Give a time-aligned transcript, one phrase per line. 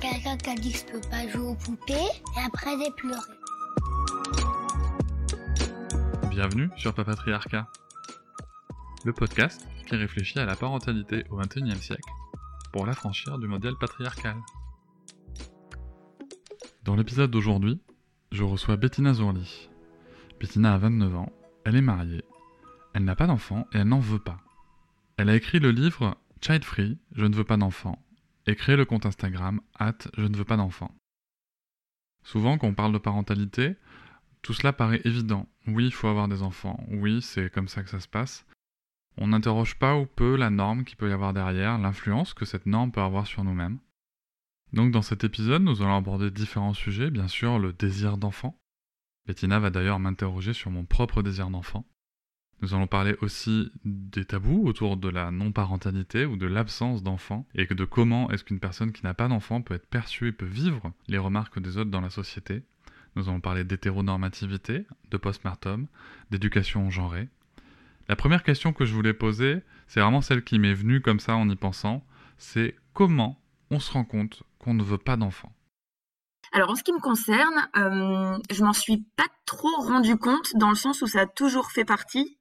[0.00, 3.20] Quelqu'un qui a dit que je peux pas jouer aux poupées et après j'ai pleuré.
[6.30, 7.66] Bienvenue sur Papatriarcat,
[9.04, 12.10] le podcast qui réfléchit à la parentalité au XXIe siècle
[12.72, 14.36] pour l'affranchir du modèle patriarcal.
[16.84, 17.80] Dans l'épisode d'aujourd'hui,
[18.32, 19.70] je reçois Bettina Zourli.
[20.38, 21.32] Bettina a 29 ans,
[21.64, 22.24] elle est mariée,
[22.92, 24.38] elle n'a pas d'enfant et elle n'en veut pas.
[25.16, 27.98] Elle a écrit le livre Child Free, Je ne veux pas d'enfant,
[28.46, 30.94] et créé le compte Instagram at Je ne veux pas d'enfant.
[32.22, 33.76] Souvent, quand on parle de parentalité,
[34.42, 35.48] tout cela paraît évident.
[35.66, 36.84] Oui, il faut avoir des enfants.
[36.88, 38.46] Oui, c'est comme ça que ça se passe.
[39.18, 42.66] On n'interroge pas ou peu la norme qu'il peut y avoir derrière, l'influence que cette
[42.66, 43.78] norme peut avoir sur nous-mêmes.
[44.72, 48.58] Donc dans cet épisode, nous allons aborder différents sujets, bien sûr le désir d'enfant.
[49.26, 51.84] Bettina va d'ailleurs m'interroger sur mon propre désir d'enfant.
[52.62, 57.66] Nous allons parler aussi des tabous autour de la non-parentalité ou de l'absence d'enfant, et
[57.66, 60.92] de comment est-ce qu'une personne qui n'a pas d'enfant peut être perçue et peut vivre
[61.06, 62.62] les remarques des autres dans la société.
[63.14, 65.86] Nous allons parler d'hétéronormativité, de postpartum,
[66.30, 67.28] d'éducation genrée.
[68.08, 71.36] La première question que je voulais poser, c'est vraiment celle qui m'est venue comme ça
[71.36, 72.04] en y pensant,
[72.38, 73.38] c'est comment
[73.70, 75.52] on se rend compte qu'on ne veut pas d'enfant
[76.52, 80.70] alors en ce qui me concerne, euh, je m'en suis pas trop rendu compte dans
[80.70, 82.38] le sens où ça a toujours fait partie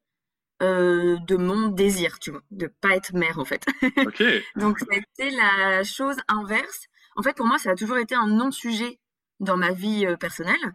[0.64, 3.66] euh, de mon désir, tu vois, de pas être mère en fait.
[4.56, 6.88] Donc été la chose inverse.
[7.16, 9.00] En fait, pour moi, ça a toujours été un non-sujet
[9.39, 10.73] dans ma vie euh, personnelle,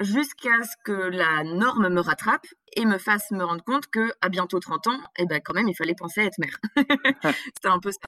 [0.00, 4.28] jusqu'à ce que la norme me rattrape et me fasse me rendre compte que à
[4.28, 6.58] bientôt 30 ans, eh ben quand même, il fallait penser à être mère.
[7.54, 7.98] C'était un peu ça.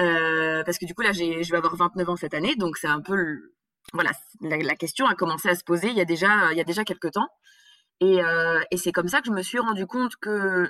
[0.00, 2.86] Euh, parce que du coup, là, je vais avoir 29 ans cette année, donc c'est
[2.86, 3.52] un peu,
[3.92, 6.64] voilà, la, question a commencé à se poser il y a déjà, il y a
[6.64, 7.28] déjà quelques temps.
[8.00, 10.68] Et, euh, et c'est comme ça que je me suis rendu compte que,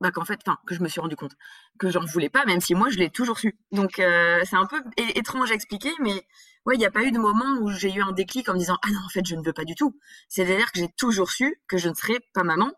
[0.00, 1.32] bah, qu'en fait, enfin, que je me suis rendu compte
[1.78, 3.58] que j'en voulais pas, même si moi, je l'ai toujours su.
[3.72, 6.26] Donc, euh, c'est un peu étrange à expliquer, mais
[6.66, 8.58] ouais, il n'y a pas eu de moment où j'ai eu un déclic en me
[8.58, 9.98] disant, ah non, en fait, je ne veux pas du tout.
[10.28, 12.72] C'est-à-dire que j'ai toujours su que je ne serais pas maman,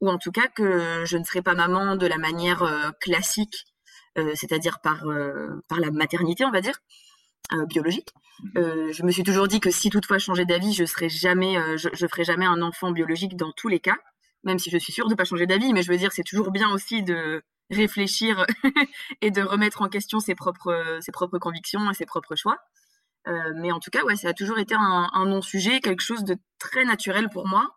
[0.00, 3.66] ou en tout cas que je ne serais pas maman de la manière classique
[4.18, 5.04] euh, c'est-à-dire par,
[5.68, 6.74] par la maternité, on va dire.
[7.52, 8.12] Euh, biologique.
[8.54, 8.92] Mmh.
[8.92, 11.90] je me suis toujours dit que si toutefois je changeais d'avis, je serais jamais, je,
[11.92, 13.96] je ferais jamais un enfant biologique dans tous les cas,
[14.44, 15.74] même si je suis sûre de pas changer d'avis.
[15.74, 18.46] Mais je veux dire, c'est toujours bien aussi de réfléchir
[19.20, 22.56] et de remettre en question ses propres, ses propres convictions et ses propres choix.
[23.56, 26.36] mais en tout cas, ouais, ça a toujours été un, un non-sujet, quelque chose de
[26.58, 27.76] très naturel pour moi.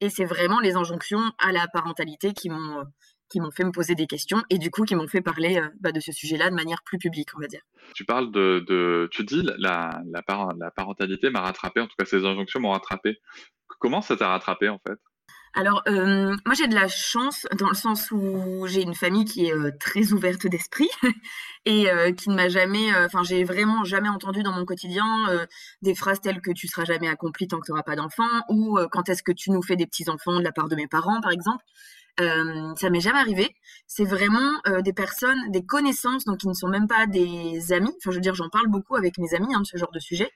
[0.00, 2.84] Et c'est vraiment les injonctions à la parentalité qui m'ont
[3.34, 5.68] qui m'ont fait me poser des questions et du coup qui m'ont fait parler euh,
[5.80, 7.62] bah, de ce sujet-là de manière plus publique, on va dire.
[7.92, 10.22] Tu parles de, de tu dis la, la,
[10.56, 13.18] la parentalité m'a rattrapé, en tout cas ces injonctions m'ont rattrapé.
[13.80, 15.00] Comment ça t'a rattrapé en fait?
[15.56, 19.46] Alors, euh, moi j'ai de la chance dans le sens où j'ai une famille qui
[19.46, 20.88] est euh, très ouverte d'esprit
[21.64, 25.04] et qui ne m'a jamais, enfin j'ai vraiment jamais entendu dans mon quotidien
[25.82, 28.78] des phrases telles que tu seras jamais accompli tant que tu n'auras pas d'enfant ou
[28.92, 31.20] quand est-ce que tu nous fais des petits enfants de la part de mes parents
[31.20, 31.64] par exemple.
[32.20, 33.54] Euh, ça m'est jamais arrivé.
[33.86, 37.92] C'est vraiment euh, des personnes, des connaissances, donc qui ne sont même pas des amis.
[37.98, 39.98] Enfin, je veux dire, j'en parle beaucoup avec mes amis hein, de ce genre de
[39.98, 40.30] sujet,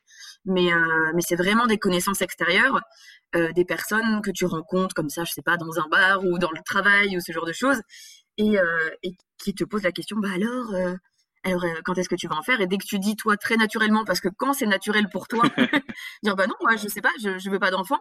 [0.44, 2.80] mais euh, mais c'est vraiment des connaissances extérieures,
[3.36, 6.38] euh, des personnes que tu rencontres comme ça, je sais pas, dans un bar ou
[6.38, 7.80] dans le travail ou ce genre de choses,
[8.38, 8.56] et,
[9.02, 10.72] et qui te posent la question, bah alors.
[11.44, 12.60] alors, quand est-ce que tu vas en faire?
[12.60, 15.42] Et dès que tu dis, toi, très naturellement, parce que quand c'est naturel pour toi,
[16.22, 17.98] dire, bah non, moi, je sais pas, je, je veux pas d'enfant,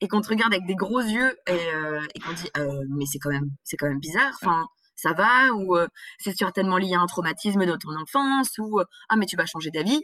[0.00, 3.04] et qu'on te regarde avec des gros yeux et, euh, et qu'on dit euh, mais
[3.06, 5.86] c'est quand même c'est quand même bizarre enfin ça va ou euh,
[6.18, 9.70] c'est certainement lié à un traumatisme de ton enfance ou ah mais tu vas changer
[9.70, 10.02] d'avis.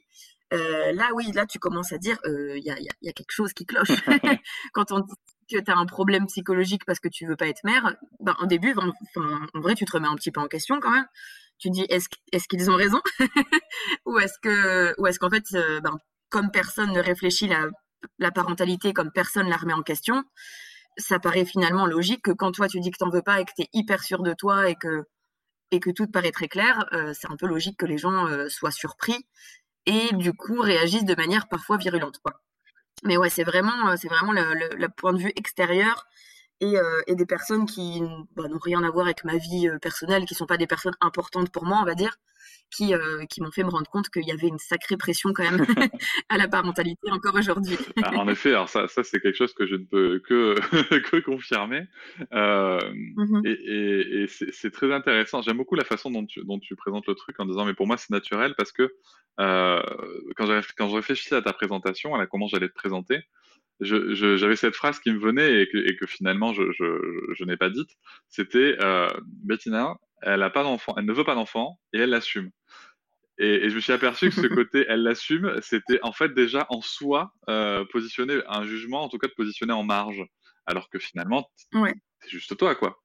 [0.53, 3.53] Là oui là tu commences à dire il y a, y, y, a, quelque chose
[3.53, 3.89] qui cloche.
[4.73, 5.15] Quand on dit
[5.51, 8.47] que tu as un problème psychologique parce que tu veux pas être mère ben au
[8.47, 8.93] début enfin
[9.53, 11.07] en vrai tu te remets un petit peu en question quand même.
[11.59, 13.01] Tu dis est-ce est-ce qu'ils ont raison?
[14.07, 15.45] Ou est-ce que ou est-ce qu'en fait
[15.83, 15.97] ben
[16.31, 17.69] comme personne ne réfléchit la
[18.19, 20.25] la parentalité comme personne la remet en question,
[20.97, 23.53] ça paraît finalement logique que quand toi tu dis que t'en veux pas et que
[23.57, 25.05] tu es hyper sûr de toi et que
[25.71, 28.29] et que tout te paraît très clair, euh, c'est un peu logique que les gens
[28.29, 29.27] euh, soient surpris
[29.87, 32.21] et du coup réagissent de manière parfois virulente.
[33.03, 36.07] Mais ouais, c'est vraiment euh, vraiment le, point de vue extérieur
[36.61, 36.75] et,
[37.09, 38.01] et des personnes qui
[38.37, 41.51] bah, n'ont rien à voir avec ma vie personnelle, qui sont pas des personnes importantes
[41.51, 42.17] pour moi, on va dire,
[42.75, 45.45] qui, euh, qui m'ont fait me rendre compte qu'il y avait une sacrée pression quand
[45.51, 45.65] même
[46.29, 47.77] à la parentalité encore aujourd'hui.
[48.03, 50.55] Ah, en effet, alors ça, ça c'est quelque chose que je ne peux que,
[51.11, 51.87] que confirmer.
[52.33, 55.41] Euh, mmh et, et, c'est très intéressant.
[55.41, 57.87] J'aime beaucoup la façon dont tu, dont tu présentes le truc en disant, mais pour
[57.87, 58.95] moi, c'est naturel parce que
[59.41, 59.83] euh,
[60.37, 63.23] quand, quand je réfléchissais à ta présentation, à comment j'allais te présenter,
[63.81, 67.57] j'avais cette phrase qui me venait et que, et que finalement je, je, je n'ai
[67.57, 67.91] pas dite.
[68.29, 69.09] C'était euh,
[69.45, 72.51] Bettina, elle a pas d'enfant, elle ne veut pas d'enfant et elle l'assume.
[73.39, 76.67] Et, et, je me suis aperçu que ce côté elle l'assume, c'était en fait déjà
[76.69, 80.25] en soi euh, positionner un jugement, en tout cas de positionner en marge,
[80.67, 81.95] alors que finalement ouais.
[82.21, 83.01] c'est juste toi quoi.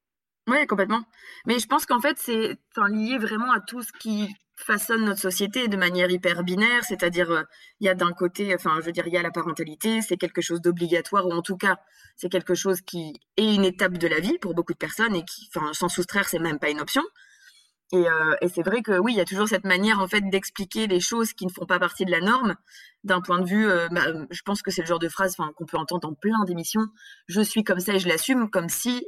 [0.48, 1.04] Oui, complètement.
[1.45, 2.57] Mais je pense qu'en fait, c'est
[2.89, 4.27] lié vraiment à tout ce qui
[4.59, 7.44] façonne notre société de manière hyper binaire, c'est-à-dire euh,
[7.79, 10.17] il y a d'un côté, enfin je veux dire, il y a la parentalité, c'est
[10.17, 11.79] quelque chose d'obligatoire ou en tout cas
[12.17, 15.23] c'est quelque chose qui est une étape de la vie pour beaucoup de personnes et
[15.23, 17.03] qui, enfin, s'en soustraire c'est même pas une option.
[17.91, 20.88] Et, euh, c'est vrai que oui, il y a toujours cette manière en fait d'expliquer
[20.88, 22.56] les choses qui ne font pas partie de la norme
[23.03, 23.67] d'un point de vue.
[23.67, 26.44] Euh, bah, je pense que c'est le genre de phrase qu'on peut entendre dans plein
[26.45, 26.85] d'émissions.
[27.27, 29.03] Je suis comme ça et je l'assume, comme si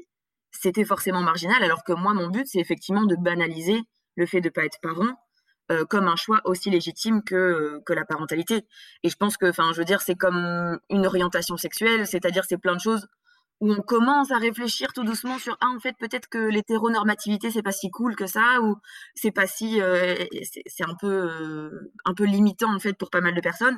[0.51, 3.81] c'était forcément marginal, alors que moi mon but c'est effectivement de banaliser
[4.15, 5.15] le fait de pas être parent
[5.71, 8.65] euh, comme un choix aussi légitime que, euh, que la parentalité.
[9.03, 12.57] Et je pense que, enfin, je veux dire, c'est comme une orientation sexuelle, c'est-à-dire c'est
[12.57, 13.07] plein de choses
[13.61, 17.61] où on commence à réfléchir tout doucement sur ah en fait peut-être que l'hétéronormativité c'est
[17.61, 18.75] pas si cool que ça ou
[19.13, 20.15] c'est pas si euh,
[20.65, 21.29] c'est un peu
[22.05, 23.77] un peu limitant en fait pour pas mal de personnes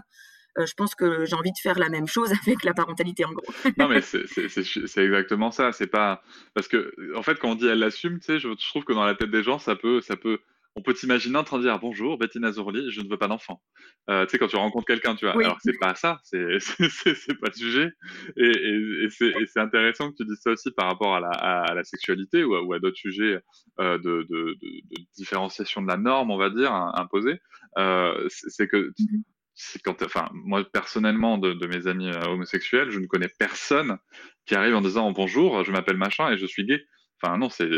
[0.58, 3.54] je pense que j'ai envie de faire la même chose avec la parentalité en gros.
[3.78, 5.74] non mais c'est exactement ça.
[5.74, 6.24] C'est pas
[6.54, 8.94] parce que en fait quand on dit elle l'assume, tu sais, je, je, trouve que
[8.94, 10.40] dans la tête des gens ça peut ça peut
[10.76, 13.62] on peut t'imaginer en train de dire bonjour, Bettina Zorli, je ne veux pas d'enfant.
[14.10, 15.36] Euh, tu sais, quand tu rencontres quelqu'un, tu vois.
[15.36, 16.40] Alors, c'est pas ça, c'est
[17.42, 17.92] pas le sujet.
[18.38, 19.08] Et,
[19.48, 22.56] c'est intéressant que tu dises ça aussi par rapport à la, à la sexualité ou
[22.56, 23.40] à, à d'autres sujets
[23.80, 27.40] euh, de, de, de, de, différenciation de la norme, on va dire, imposée.
[27.78, 28.92] Euh, c'est que.
[29.00, 29.24] Mmh
[29.56, 33.98] c'est quand, enfin, moi personnellement, de, de mes amis euh, homosexuels, je ne connais personne
[34.46, 36.84] qui arrive en disant bonjour, je m'appelle machin et je suis gay.
[37.24, 37.70] Enfin, non, c'est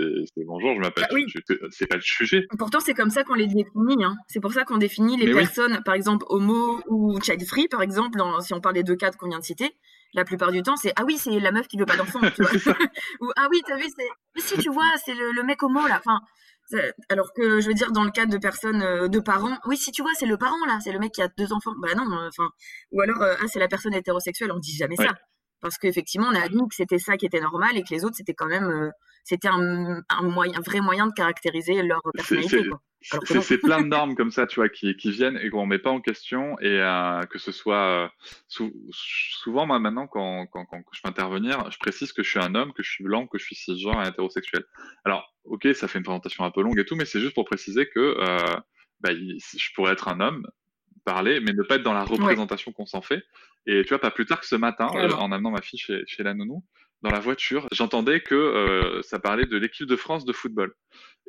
[0.47, 1.05] bonjour, je m'appelle.
[1.07, 2.47] Ah c'est pas le sujet.
[2.57, 4.03] Pourtant, c'est comme ça qu'on les définit.
[4.03, 4.15] Hein.
[4.27, 8.17] C'est pour ça qu'on définit les personnes, par exemple, homo ou child free, par exemple,
[8.17, 9.75] dans, si on parle des deux cas qu'on vient de citer.
[10.15, 12.19] La plupart du temps, c'est ah oui, c'est la meuf qui veut pas d'enfant,
[13.21, 14.07] ou ah oui, t'as vu, c'est.
[14.35, 16.01] Mais si tu vois, c'est le, mec homo là.
[16.03, 16.21] Enfin,
[17.09, 19.91] alors que je veux dire, dans le cas de personnes, euh, de parents, oui, si
[19.91, 21.73] tu vois, c'est le parent là, c'est le mec qui a deux enfants.
[21.81, 22.49] Bah non, enfin,
[22.91, 25.13] ou alors euh, ah c'est la personne hétérosexuelle, on dit jamais ça
[25.65, 28.15] parce qu'effectivement on a admis que c'était ça qui était normal et que les autres
[28.15, 28.91] c'était quand même euh,
[29.25, 32.69] c'était un, moyen, vrai moyen de caractériser leur personnalité.
[33.01, 35.99] C'est plein de normes comme ça, tu vois, qui, viennent et qu'on met pas en
[35.99, 38.09] question et euh, que ce soit
[38.57, 42.39] euh, souvent moi maintenant quand, quand, quand je vais intervenir, je précise que je suis
[42.39, 44.63] un homme, que je suis blanc, que je suis cisgenre et hétérosexuel.
[45.03, 47.45] Alors ok, ça fait une présentation un peu longue et tout, mais c'est juste pour
[47.45, 48.15] préciser que
[49.01, 50.47] bah, je pourrais être un homme
[51.05, 53.23] parler, mais ne pas être dans la représentation qu'on s'en fait.
[53.67, 56.03] Et tu vois, pas plus tard que ce matin, euh, en amenant ma fille chez,
[56.05, 56.63] chez la nounou,
[57.01, 60.73] dans la voiture, j'entendais que euh, ça parlait de l'équipe de France de football.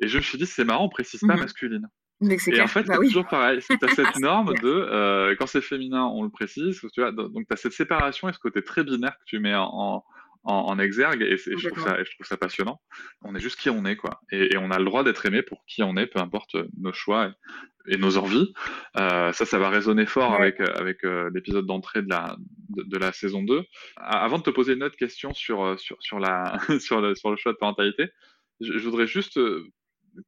[0.01, 1.87] Et je me suis dit, c'est marrant, on précise pas mmh masculine.
[2.19, 3.59] Mais et en fait, bah c'est toujours pareil.
[3.61, 6.79] Tu as cette norme de euh, quand c'est féminin, on le précise.
[6.93, 9.53] Tu vois, donc, tu as cette séparation et ce côté très binaire que tu mets
[9.55, 10.03] en,
[10.43, 12.81] en, exergue et, je trouve ça, je trouve ça passionnant.
[13.21, 14.21] On est juste qui on est, quoi.
[14.31, 17.31] Et, on a le droit d'être aimé pour qui on est, peu importe nos choix
[17.87, 18.53] et, nos envies.
[18.97, 22.35] Euh, ça, ça va résonner fort avec, avec euh, l'épisode d'entrée de la,
[22.69, 23.63] de, la saison 2.
[23.97, 27.31] Avant de te poser une autre question sur, euh, sur, sur, la, sur, le, sur
[27.31, 28.09] le choix de parentalité,
[28.59, 29.39] je, voudrais juste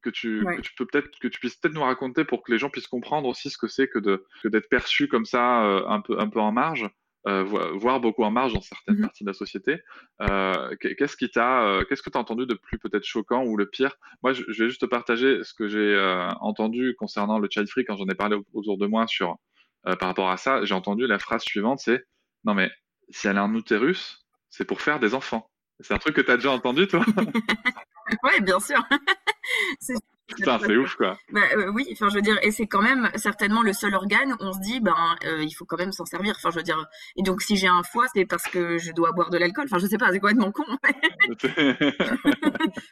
[0.02, 2.60] que tu, que tu peux peut-être que tu puisses peut-être nous raconter pour que les
[2.60, 6.00] gens puissent comprendre aussi ce que c'est que de que d'être perçu comme ça un
[6.02, 6.88] peu un peu en marge
[7.28, 9.82] euh, voire beaucoup en marge dans certaines mmh parties de la société.
[10.22, 13.58] Euh, qu'est-ce qui t'a, euh, qu'est-ce que tu as entendu de plus peut-être choquant ou
[13.58, 13.98] le pire?
[14.24, 15.98] Moi, je, vais juste te partager ce que j'ai
[16.40, 19.38] entendu concernant le child free quand j'en ai parlé autour de moi sur
[19.84, 20.64] par rapport à ça.
[20.64, 22.06] J'ai entendu la phrase suivante, c'est
[22.44, 22.72] non mais
[23.10, 25.50] si elle a un utérus, c'est pour faire des enfants.
[25.80, 27.04] C'est un truc que tu déjà entendu, toi?
[28.24, 28.84] Oui, bien sûr.
[30.36, 31.18] Putain, c'est ouf, quoi.
[31.32, 34.34] Bah, euh, oui, enfin, je veux dire, et c'est quand même certainement le seul organe
[34.34, 34.96] où on se dit, ben,
[35.26, 36.36] euh, il faut quand même s'en servir.
[36.38, 39.12] Enfin, je veux dire, et donc, si j'ai un foie, c'est parce que je dois
[39.12, 39.66] boire de l'alcool.
[39.66, 40.64] Enfin, je sais pas, c'est mon con.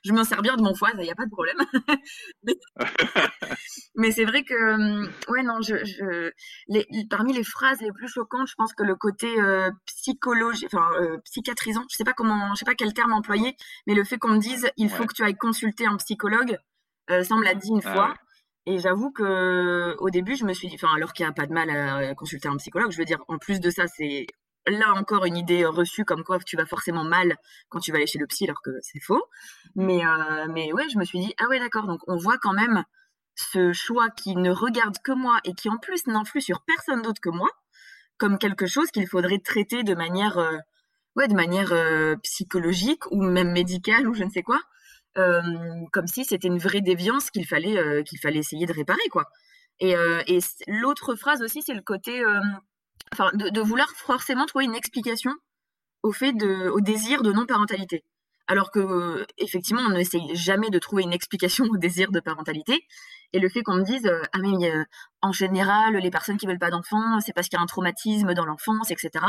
[0.04, 1.58] je m'en sers bien de mon foie, il n'y a pas de problème.
[3.96, 6.32] Mais c'est vrai que, euh, ouais, non, je, je
[6.68, 10.90] les, parmi les phrases les plus choquantes, je pense que le côté euh, psychologie, enfin,
[11.26, 14.30] psychiatrisant, je sais pas comment, je sais pas quel terme employer, mais le fait qu'on
[14.30, 16.58] me dise, il faut que tu ailles consulter un psychologue
[17.10, 18.14] euh, ça, on me l'a dit une ah fois.
[18.66, 21.48] Et j'avoue que au début, je me suis dit, enfin, alors qu'il n'y a pas
[21.48, 24.26] de mal à consulter un psychologue, je veux dire, en plus de ça, c'est
[24.68, 27.38] là encore une idée reçue comme quoi tu vas forcément mal
[27.70, 29.24] quand tu vas aller chez le psy, alors que c'est faux.
[29.76, 32.54] Mais, euh, mais ouais, je me suis dit, ah ouais, d'accord, donc on voit quand
[32.54, 32.84] même
[33.36, 37.22] ce choix qui ne regarde que moi et qui en plus n'influe sur personne d'autre
[37.22, 37.50] que moi,
[38.18, 40.58] comme quelque chose qu'il faudrait traiter de manière, euh,
[41.16, 44.60] ouais, de manière euh, psychologique ou même médicale ou je ne sais quoi, euh,
[45.92, 49.26] comme si c'était une vraie déviance qu'il fallait, qu'il fallait essayer de réparer, quoi.
[49.80, 49.96] Et,
[50.68, 52.22] l'autre phrase aussi, c'est le côté,
[53.34, 55.32] de, vouloir forcément trouver une explication
[56.04, 58.04] au fait au désir de non-parentalité.
[58.48, 62.86] Alors que, effectivement, on n'essaye jamais de trouver une explication au désir de parentalité.
[63.34, 64.40] Et le fait qu'on me dise, ah
[65.22, 68.34] en général, les personnes qui veulent pas d'enfants, c'est parce qu'il y a un traumatisme
[68.34, 69.26] dans l'enfance, etc.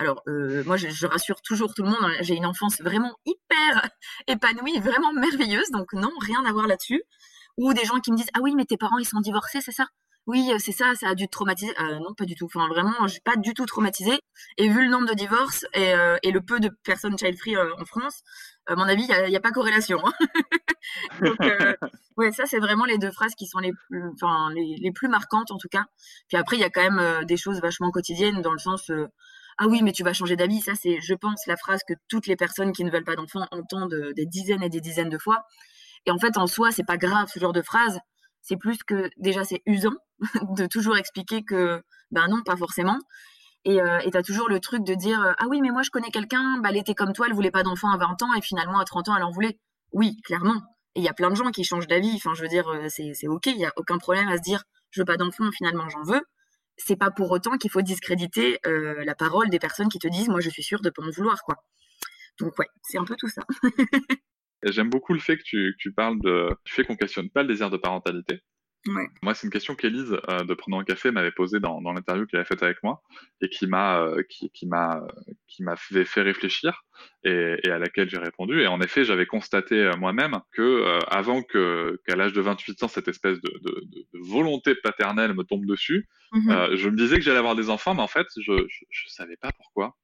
[0.00, 3.90] Alors, euh, moi, je, rassure toujours tout le monde, hein, j'ai une enfance vraiment hyper
[4.26, 7.02] épanouie, vraiment merveilleuse, donc non, rien à voir là-dessus.
[7.58, 9.72] Ou des gens qui me disent, ah oui, mais tes parents, ils sont divorcés, c'est
[9.72, 9.88] ça?
[10.26, 11.74] Oui, c'est ça, ça a dû te traumatiser.
[12.00, 12.46] non, pas du tout.
[12.46, 14.20] Enfin, vraiment, je suis pas du tout traumatisée.
[14.56, 15.92] Et vu le nombre de divorces et,
[16.30, 18.22] le peu de personnes child-free en France,
[18.66, 19.98] à mon avis, il n'y a, pas corrélation.
[20.06, 20.12] Hein.
[21.20, 21.74] Donc, euh,
[22.32, 25.58] ça, c'est vraiment les deux phrases qui sont les plus, enfin, les, plus marquantes, en
[25.58, 25.86] tout cas.
[26.28, 28.90] Puis après, il y a quand même euh, des choses vachement quotidiennes, dans le sens,
[28.90, 29.08] euh,
[29.62, 30.60] ah oui, mais tu vas changer d'avis.
[30.62, 33.46] Ça, c'est, je pense, la phrase que toutes les personnes qui ne veulent pas d'enfants
[33.50, 35.44] entendent des dizaines et des dizaines de fois.
[36.06, 37.98] Et en fait, en soi, c'est pas grave, ce genre de phrase.
[38.40, 39.92] C'est plus que, déjà, c'est usant
[40.56, 42.98] de toujours expliquer que, ben non, pas forcément.
[43.66, 46.10] Et euh, tu as toujours le truc de dire Ah oui, mais moi je connais
[46.10, 48.78] quelqu'un, bah, elle était comme toi, elle voulait pas d'enfant à 20 ans et finalement
[48.78, 49.58] à 30 ans elle en voulait.
[49.92, 50.56] Oui, clairement.
[50.94, 52.14] Et il y a plein de gens qui changent d'avis.
[52.16, 54.62] Enfin, je veux dire, euh, c'est ok, il n'y a aucun problème à se dire
[54.90, 56.22] Je veux pas d'enfant, finalement j'en veux.
[56.82, 60.28] C'est pas pour autant qu'il faut discréditer euh, la parole des personnes qui te disent
[60.28, 61.56] Moi je suis sûre de pas en vouloir, quoi.
[62.38, 63.42] Donc, ouais, c'est un peu tout ça.
[64.62, 67.42] J'aime beaucoup le fait que tu, que tu parles de, du fait qu'on questionne pas
[67.42, 68.40] le désir de parentalité.
[68.86, 72.26] Moi, c'est une question qu'Élise euh, de Prenons un café m'avait posée dans, dans l'interview
[72.26, 73.02] qu'elle a faite avec moi
[73.42, 75.06] et qui m'a euh, qui, qui m'a
[75.48, 76.82] qui m'a fait, fait, réfléchir
[77.24, 78.62] et, et à laquelle j'ai répondu.
[78.62, 82.82] Et en effet, j'avais constaté euh, moi-même que euh, avant que qu'à l'âge de 28
[82.82, 87.16] ans, cette espèce de, de, de, volonté paternelle me tombe dessus, mmh je me disais
[87.16, 89.94] que j'allais avoir des enfants, mais en fait, je je, je savais pas pourquoi.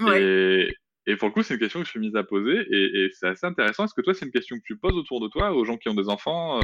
[0.00, 0.22] Ouais.
[0.22, 3.04] Et, et pour le coup, c'est une question que je suis mise à poser et,
[3.04, 3.86] et c'est assez intéressant.
[3.86, 5.88] Est-ce que toi, c'est une question que tu poses autour de toi aux gens qui
[5.88, 6.60] ont des enfants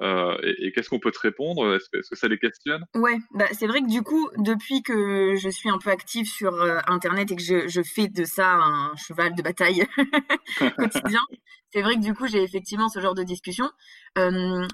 [0.00, 1.76] euh, et, qu'est-ce qu'on peut te répondre?
[1.76, 2.84] Est-ce que, ça les questionne?
[2.94, 6.54] Ouais, bah, c'est vrai que du coup, depuis que je suis un peu active sur
[6.54, 9.86] euh, Internet et que je, je, fais de ça un cheval de bataille
[10.76, 11.20] quotidien,
[11.72, 13.70] c'est vrai que du coup, j'ai effectivement ce genre de discussion.
[14.18, 14.66] Euh,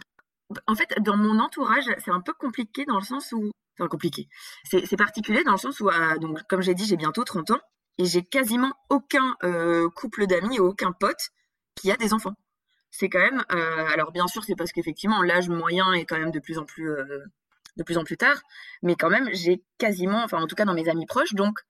[0.66, 3.50] en fait, dans mon entourage, c'est un peu compliqué dans le sens où...
[3.78, 4.28] Enfin, compliqué.
[4.64, 5.88] C'est particulier dans le sens où,
[6.20, 7.60] donc, comme j'ai dit, j'ai bientôt 30 ans
[7.98, 9.36] et j'ai quasiment aucun
[9.94, 11.20] couple d'amis, aucun pote
[11.76, 12.34] qui a des enfants
[12.90, 13.44] c'est quand même.
[13.52, 16.64] Euh, alors bien sûr, c'est parce qu'effectivement l'âge moyen est quand même de plus en
[16.64, 17.24] plus euh,
[17.76, 18.40] de plus en plus tard,
[18.82, 21.60] mais quand même j'ai quasiment, enfin en tout cas dans mes amis proches, donc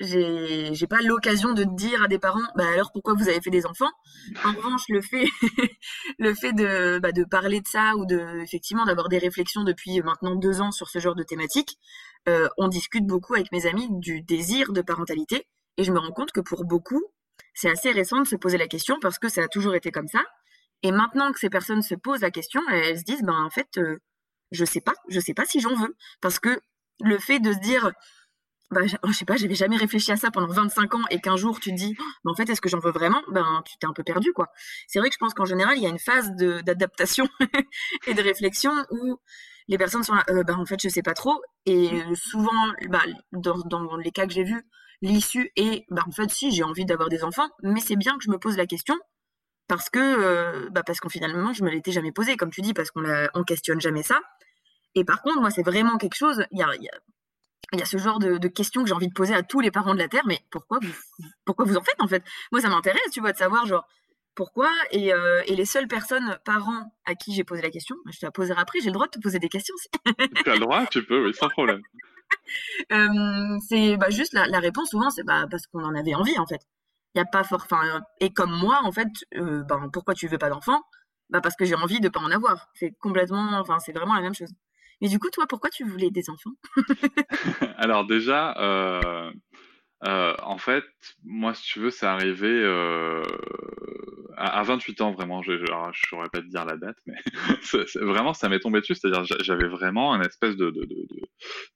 [0.00, 3.66] j'ai pas l'occasion de dire à des parents, bah alors pourquoi vous avez fait des
[3.66, 3.90] enfants?
[4.44, 5.26] En revanche, le fait
[6.18, 10.00] le fait de bah, de parler de ça ou de effectivement d'avoir des réflexions depuis
[10.02, 11.78] maintenant deux ans sur ce genre de thématique,
[12.28, 16.12] euh, on discute beaucoup avec mes amis du désir de parentalité et je me rends
[16.12, 17.02] compte que pour beaucoup
[17.54, 20.08] c'est assez récent de se poser la question parce que ça a toujours été comme
[20.08, 20.22] ça
[20.82, 23.78] et maintenant que ces personnes se posent la question, elles se disent, ben en fait,
[23.78, 23.98] euh,
[24.50, 26.60] je sais pas, je sais pas si j'en veux, parce que
[27.00, 27.92] le fait de se dire,
[28.72, 31.60] bah, je, sais pas, j'avais jamais réfléchi à ça pendant 25 ans et qu'un jour
[31.60, 33.22] tu te dis, ben, en fait, est-ce que j'en veux vraiment?
[33.30, 34.48] Ben, tu t'es un peu perdu, quoi.
[34.88, 37.28] C'est vrai que je pense qu'en général, il y a une phase d'adaptation
[38.06, 39.18] et de réflexion où
[39.68, 41.40] les personnes sont là, euh, ben, en fait, je sais pas trop.
[41.66, 44.66] Et euh, souvent, bah, dans, dans les cas que j'ai vus,
[45.02, 48.24] l'issue est, ben, en fait, si, j'ai envie d'avoir des enfants, mais c'est bien que
[48.24, 48.96] je me pose la question
[49.72, 52.74] parce que euh, bah parce qu'en finalement je me l'étais jamais posé comme tu dis
[52.74, 54.20] parce qu'on on questionne jamais ça.
[54.94, 57.86] Et par contre moi c'est vraiment quelque chose il y a, y, a, y a
[57.86, 59.98] ce genre de, de questions que j'ai envie de poser à tous les parents de
[59.98, 60.92] la terre mais pourquoi vous
[61.46, 62.22] pourquoi vous en faites en fait?
[62.50, 63.88] Moi ça m'intéresse tu vois de savoir genre
[64.34, 68.18] pourquoi et, euh, et les seules personnes parents à qui j'ai posé la question je
[68.18, 69.74] te la poserai après j'ai le droit de te poser des questions
[70.44, 71.80] tu as le droit tu peux oui sans problème.
[72.90, 76.38] Euh, c'est bah, juste la, la réponse souvent c'est bah, parce qu'on en avait envie
[76.38, 76.60] en fait
[77.14, 77.62] il a pas fort.
[77.64, 80.80] Enfin, et comme moi, en fait, euh, ben, pourquoi tu veux pas d'enfant?
[81.30, 82.68] Bah parce que j'ai envie de pas en avoir.
[82.74, 84.52] C'est complètement, enfin, c'est vraiment la même chose.
[85.00, 86.52] Mais du coup, toi, pourquoi tu voulais des enfants?
[87.76, 89.32] Alors déjà, euh,
[90.04, 90.84] euh, en fait,
[91.24, 93.22] moi, si tu veux, c'est arrivé euh,
[94.36, 95.42] à, à, 28 ans, vraiment.
[95.42, 97.14] Je ne saurais pas te dire la date, mais
[98.00, 98.96] vraiment, ça m'est tombé dessus.
[98.96, 101.06] C'est-à-dire, j'avais vraiment un espèce de, de, de,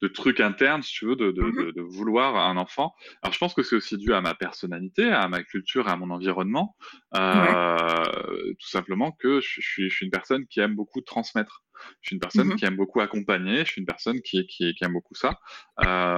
[0.03, 2.95] de, truc interne, si tu veux, de, mmh de, vouloir un enfant.
[3.23, 6.11] Alors, je pense que c'est aussi dû à ma personnalité, à ma culture, à mon
[6.11, 6.77] environnement.
[7.15, 8.55] Euh, ouais.
[8.59, 11.63] Tout simplement que je, je, suis, je suis une personne qui aime beaucoup transmettre.
[12.01, 13.65] Je suis une personne mmh qui aime beaucoup accompagner.
[13.65, 15.39] Je suis une personne qui, qui, qui aime beaucoup ça.
[15.85, 16.17] Euh,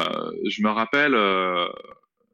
[0.48, 1.68] je me rappelle, euh,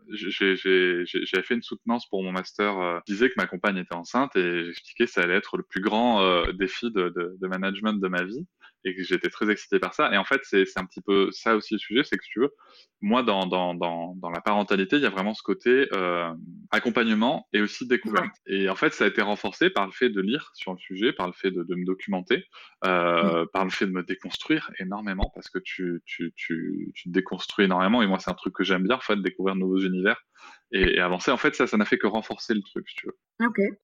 [0.09, 2.79] j'avais fait une soutenance pour mon master.
[2.79, 5.63] Euh, je disais que ma compagne était enceinte et j'expliquais que ça allait être le
[5.63, 8.47] plus grand euh, défi de, de, de, management de ma vie
[8.85, 10.13] et que j'étais très excité par ça.
[10.13, 12.41] Et en fait, c'est un petit peu ça aussi le sujet, c'est que si tu
[12.41, 12.51] veux,
[13.01, 16.33] moi, dans, dans, dans, dans la parentalité, il y a vraiment ce côté euh,
[16.71, 18.35] accompagnement et aussi découverte.
[18.47, 21.13] Et en fait, ça a été renforcé par le fait de lire sur le sujet,
[21.13, 22.45] par le fait de, de me documenter,
[22.85, 27.11] euh, par le fait de me déconstruire énormément, parce que tu, tu, tu, tu te
[27.11, 28.03] déconstruis énormément.
[28.03, 30.21] Et moi, c'est un truc que j'aime bien, en fait, découvrir de nouveaux univers
[30.75, 31.31] et, et, avancer.
[31.31, 33.17] En fait, ça, ça n'a fait que renforcer le truc, si tu veux.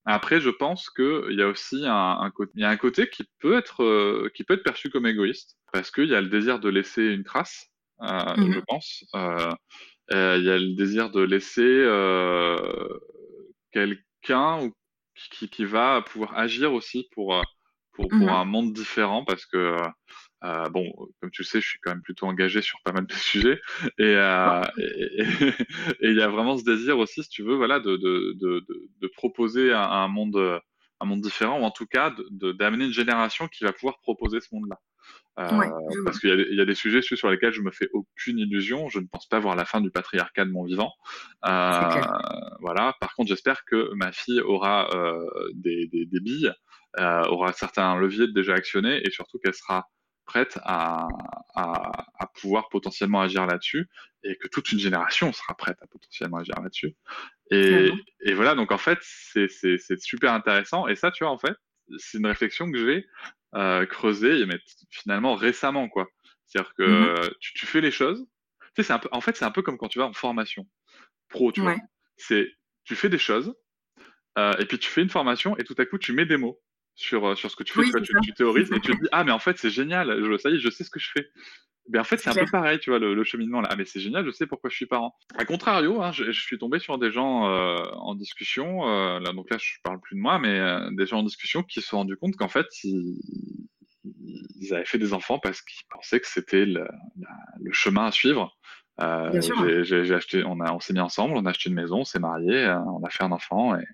[0.04, 3.56] Après, je pense qu'il y a aussi un, un, y a un côté qui peut
[3.56, 6.68] être, euh, qui peut être perçu comme égoïste, parce qu'il y a le désir de
[6.68, 7.68] laisser une trace,
[8.02, 9.04] euh, mmh je pense.
[9.14, 11.84] Euh, il y a le désir de laisser
[13.72, 14.68] quelqu'un
[15.14, 17.40] qui, qui, va pouvoir agir aussi pour,
[17.92, 19.76] pour, pour mmh un monde différent, parce que
[20.44, 23.06] euh, bon, comme tu le sais, je suis quand même plutôt engagé sur pas mal
[23.06, 23.60] de sujets,
[23.98, 24.62] et euh,
[26.02, 28.64] il y a vraiment ce désir aussi, si tu veux, voilà, de, de, de,
[29.00, 30.60] de proposer un, un, monde,
[31.00, 34.54] un monde différent, ou en tout cas d'amener une génération qui va pouvoir proposer ce
[34.54, 34.76] monde-là.
[35.38, 35.46] Euh,
[36.04, 38.88] parce qu'il y, y, a des sujets sur lesquels je me fais aucune illusion.
[38.88, 40.92] Je ne pense pas voir la fin du patriarcat de mon vivant.
[41.46, 42.02] Euh,
[42.60, 42.94] voilà.
[43.00, 46.52] Par contre, j'espère que ma fille aura euh, des, des, des, billes,
[46.98, 49.86] euh, aura certains leviers déjà actionnés et surtout qu'elle sera
[50.30, 51.08] prête à,
[51.54, 53.88] à, à, pouvoir potentiellement agir là-dessus
[54.22, 56.94] et que toute une génération sera prête à potentiellement agir là-dessus.
[57.50, 60.86] Et, et, voilà, donc en fait, c'est super intéressant.
[60.86, 61.56] Et ça, tu vois, en fait,
[61.98, 63.08] c'est une réflexion que j'ai
[63.56, 64.60] euh, creusée, mais
[64.90, 66.06] finalement récemment, quoi.
[66.46, 68.24] C'est-à-dire que mmh tu, tu, fais les choses.
[68.60, 70.12] Tu sais, c'est un peu, en fait, c'est un peu comme quand tu vas en
[70.12, 70.64] formation
[71.28, 71.76] pro, tu vois.
[72.16, 72.52] C'est,
[72.84, 73.52] tu fais des choses,
[74.38, 76.60] euh, et puis tu fais une formation, et tout à coup, tu mets des mots
[77.00, 79.08] sur, euh, sur ce que tu fais, tu, tu, tu, théorises, et tu te dis,
[79.12, 81.10] ah, mais en fait, c'est génial, je, ça y est, je sais ce que je
[81.10, 81.26] fais.
[81.88, 83.68] Mais en fait, c'est un peu pareil, tu vois, le, le, cheminement là.
[83.72, 85.14] Ah, mais c'est génial, je sais pourquoi je suis parent.
[85.36, 89.32] A contrario, hein, je, je, suis tombé sur des gens euh, en discussion, euh, là,
[89.32, 91.88] donc là, je parle plus de moi, mais euh, des gens en discussion qui se
[91.88, 93.18] sont rendus compte qu'en fait, ils,
[94.60, 96.86] ils, avaient fait des enfants parce qu'ils pensaient que c'était le,
[97.60, 98.56] le, chemin à suivre.
[99.00, 99.40] Euh,
[99.82, 102.20] j'ai acheté, on, a, on s'est mis ensemble, on a acheté une maison, on s'est
[102.20, 103.84] marié, on a fait un enfant et,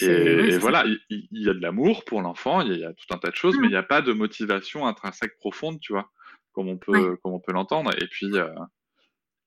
[0.00, 3.18] et, et, voilà, il, y a de l'amour pour l'enfant, il, y a tout un
[3.18, 3.60] tas de choses, mmh.
[3.60, 6.10] mais il n'y a pas de motivation intrinsèque profonde, tu vois
[6.58, 7.92] comme on peut, comme on peut l'entendre.
[8.02, 8.52] Et puis, euh,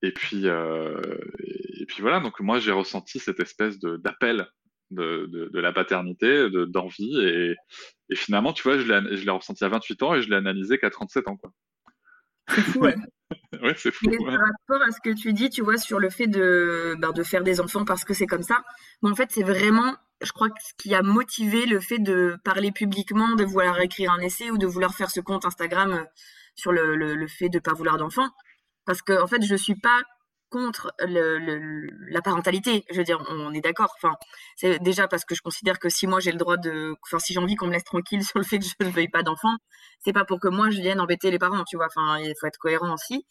[0.02, 1.02] et puis, euh,
[1.78, 2.22] et puis voilà.
[2.22, 4.48] Donc moi, j'ai ressenti cette espèce de d'appel
[4.92, 7.56] de, de, de, la paternité, d'envie, et,
[8.10, 10.90] et, finalement, tu vois, je l'ai ressenti à 28 ans et je l'ai analysé qu'à
[10.90, 11.52] 37 ans, quoi.
[12.50, 12.96] C'est fou, ouais.
[13.64, 14.08] ouais, c'est fou.
[14.10, 17.12] Mais par rapport à ce que tu dis, tu vois, sur le fait de, ben,
[17.12, 18.64] de faire des enfants parce que c'est comme ça,
[19.02, 22.72] mais en fait, c'est vraiment, je crois, ce qui a motivé le fait de parler
[22.72, 26.06] publiquement, de vouloir écrire un essai ou de vouloir faire ce compte Instagram
[26.56, 28.30] sur le, le, le fait de pas vouloir d'enfant,
[28.86, 30.02] parce que en fait, je suis pas
[30.52, 32.86] contre la parentalité.
[32.92, 33.94] Je veux dire, on est d'accord.
[33.98, 34.16] Enfin,
[34.56, 37.34] c'est déjà parce que je considère que si moi j'ai le droit de, enfin, si
[37.34, 39.56] j'ai envie qu'on me laisse tranquille sur le fait que je ne veuille pas d'enfant,
[40.04, 41.88] c'est pas pour que moi je vienne embêter les parents, tu vois.
[41.88, 43.26] Enfin, il faut être cohérent aussi.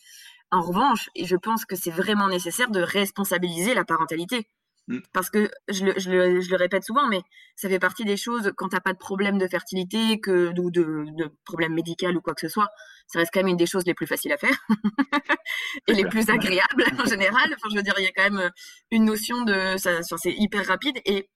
[0.50, 4.48] En revanche, je pense que c'est vraiment nécessaire de responsabiliser la parentalité.
[4.90, 4.98] Mm.
[5.12, 7.20] Parce que je le, je, le, je le, répète souvent, mais
[7.54, 11.04] ça fait partie des choses quand t'as pas de problème de fertilité que, ou de,
[11.16, 12.68] de problème médical ou quoi que ce soit.
[13.06, 14.56] Ça reste quand même une des choses les plus faciles à faire
[15.86, 17.54] et les plus agréables en général.
[17.54, 18.50] Enfin, je veux dire, il y a quand même
[18.90, 21.30] une notion de, ça, c'est hyper rapide et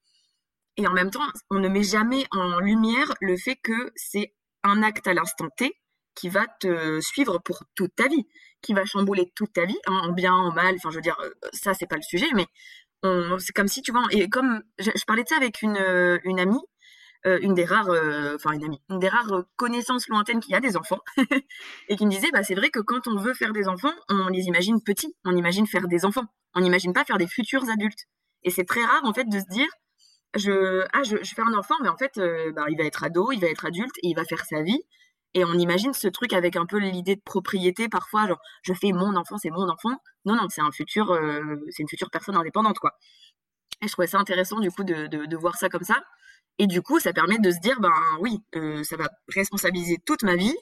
[0.76, 4.82] et en même temps, on ne met jamais en lumière le fait que c'est un
[4.82, 5.72] acte à l'instant T
[6.16, 8.26] qui va te suivre pour toute ta vie,
[8.60, 10.74] qui va chambouler toute ta vie, en bien, en mal.
[10.74, 11.16] Enfin, je veux dire,
[11.52, 12.46] ça c'est pas le sujet, mais
[13.38, 16.60] c'est comme si tu vois et comme je, parlais de ça avec une euh, amie
[17.26, 20.60] euh, une des rares euh, enfin une amie une des rares connaissances lointaines qui a
[20.60, 21.00] des enfants
[21.88, 24.28] et qui me disait bah c'est vrai que quand on veut faire des enfants on
[24.28, 28.04] les imagine petits on imagine faire des enfants on n'imagine pas faire des futurs adultes.
[28.44, 29.66] Et c'est très rare en fait de se dire
[30.36, 32.18] je ah je fais un enfant mais en fait
[32.54, 34.82] bah, il va être ado il va être adulte et il va faire sa vie
[35.34, 38.92] et on imagine ce truc avec un peu l'idée de propriété parfois, genre je fais
[38.92, 39.96] mon enfant, c'est mon enfant.
[40.24, 42.92] Non, non, c'est un futur, euh, c'est une future personne indépendante, quoi.
[43.82, 45.96] Et je trouvais ça intéressant du coup de, voir ça comme ça.
[46.58, 50.22] Et du coup, ça permet de se dire, ben oui, euh, ça va responsabiliser toute
[50.22, 50.54] ma vie,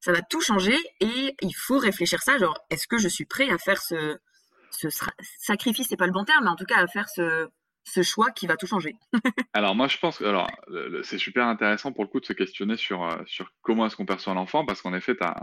[0.00, 3.50] ça va tout changer, et il faut réfléchir ça, genre est-ce que je suis prêt
[3.50, 4.18] à faire ce,
[4.70, 4.88] ce
[5.40, 7.48] sacrifice, c'est pas le bon terme, mais en tout cas à faire ce,
[7.84, 8.96] ce choix qui va tout changer.
[9.52, 10.50] alors moi je pense que alors
[11.02, 14.06] c'est super intéressant pour le coup de se questionner sur euh, sur comment est-ce qu'on
[14.06, 15.36] perçoit l'enfant parce qu'en effet tu as,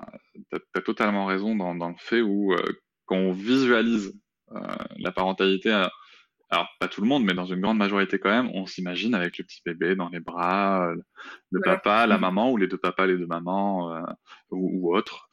[0.75, 2.57] as, totalement raison dans, dans le fait où euh,
[3.05, 4.13] quand on visualise
[4.53, 4.59] euh,
[4.97, 5.71] la parentalité
[6.51, 9.37] alors pas tout le monde mais dans une grande majorité quand même on s'imagine avec
[9.37, 10.91] le petit bébé dans les bras
[11.51, 14.01] le papa la maman ou les deux papas les deux mamans
[14.49, 15.29] ou, ou autres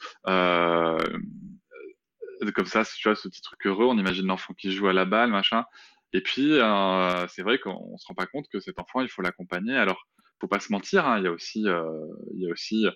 [2.54, 5.04] comme ça, tu vois, ce petit truc heureux, on imagine l'enfant qui joue à la
[5.04, 5.64] balle, machin.
[6.12, 9.22] Et puis, euh, c'est vrai qu'on se rend pas compte que cet enfant, il faut
[9.22, 9.76] l'accompagner.
[9.76, 10.06] Alors,
[10.40, 12.86] faut pas se mentir, hein, il y a aussi, euh, il y a aussi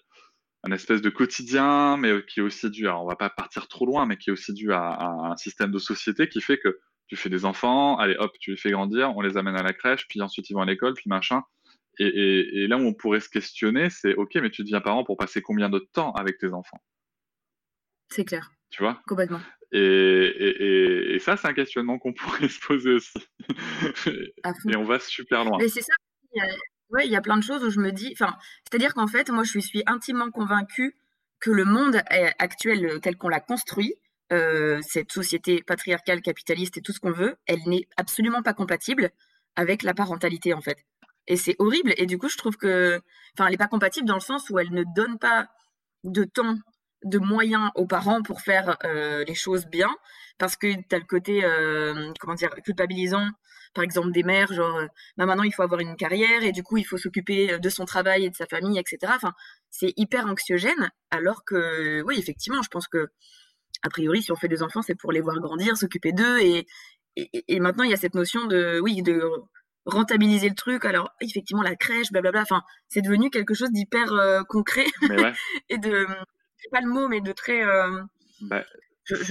[0.62, 3.86] un espèce de quotidien, mais qui est aussi dû, alors on va pas partir trop
[3.86, 7.16] loin, mais qui est aussi dû à, un système de société qui fait que tu
[7.16, 10.06] fais des enfants, allez hop, tu les fais grandir, on les amène à la crèche,
[10.06, 11.42] puis ensuite ils vont à l'école, puis machin.
[11.98, 15.42] Et, là où on pourrait se questionner, c'est ok, mais tu deviens parent pour passer
[15.42, 16.80] combien de temps avec tes enfants?
[18.10, 18.52] C'est clair.
[18.70, 19.00] Tu vois?
[19.06, 19.40] Complètement.
[19.72, 23.18] Et, ça, c'est un questionnement qu'on pourrait se poser aussi.
[24.06, 25.58] et on va super loin.
[25.60, 25.94] Mais c'est ça.
[26.90, 29.30] Ouais, il y a plein de choses où je me dis, enfin, c'est-à-dire qu'en fait,
[29.30, 30.96] moi, je suis intimement convaincue
[31.38, 32.02] que le monde
[32.38, 33.94] actuel tel qu'on l'a construit,
[34.32, 39.10] euh, cette société patriarcale, capitaliste et tout ce qu'on veut, elle n'est absolument pas compatible
[39.56, 40.84] avec la parentalité, en fait.
[41.26, 41.94] Et c'est horrible.
[41.96, 43.00] Et du coup, je trouve que,
[43.34, 45.48] enfin, elle n'est pas compatible dans le sens où elle ne donne pas
[46.04, 46.56] de temps,
[47.04, 49.90] de moyens aux parents pour faire euh, les choses bien,
[50.38, 51.42] parce que tu as le côté,
[52.20, 53.28] comment dire, culpabilisant
[53.74, 54.86] par exemple des mères, genre euh,
[55.16, 57.68] bah maintenant il faut avoir une carrière et du coup il faut s'occuper euh, de
[57.68, 59.12] son travail et de sa famille, etc.
[59.14, 59.32] Enfin,
[59.70, 63.08] c'est hyper anxiogène, alors que oui, effectivement, je pense que
[63.82, 66.66] a priori, si on fait des enfants, c'est pour les voir grandir, s'occuper d'eux et,
[67.16, 69.22] et, maintenant il y a cette notion de oui de
[69.86, 70.84] rentabiliser le truc.
[70.84, 72.42] Alors effectivement la crèche, blablabla.
[72.42, 74.86] Enfin, c'est devenu quelque chose d'hyper euh, concret
[75.68, 76.06] et de
[76.70, 77.62] pas le mot, mais de très
[78.42, 78.64] bah,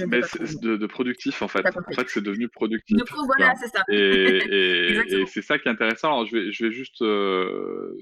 [0.06, 1.64] mais de, de, productif en fait.
[1.66, 2.96] En fait, c'est devenu productif.
[2.96, 3.82] Du coup, voilà, c'est ça.
[3.88, 6.08] Et, c'est ça qui est intéressant.
[6.08, 7.94] Alors, je vais, je vais juste euh,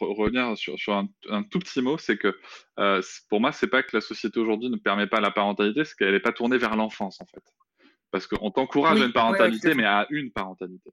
[0.00, 2.36] revenir sur, sur un, un, tout petit mot, c'est que
[2.78, 5.96] euh, pour moi, c'est pas que la société aujourd'hui ne permet pas la parentalité, c'est
[5.96, 7.42] qu'elle n'est pas tournée vers l'enfance en fait.
[8.10, 10.90] Parce qu'on t'encourage à une parentalité, mais à une parentalité.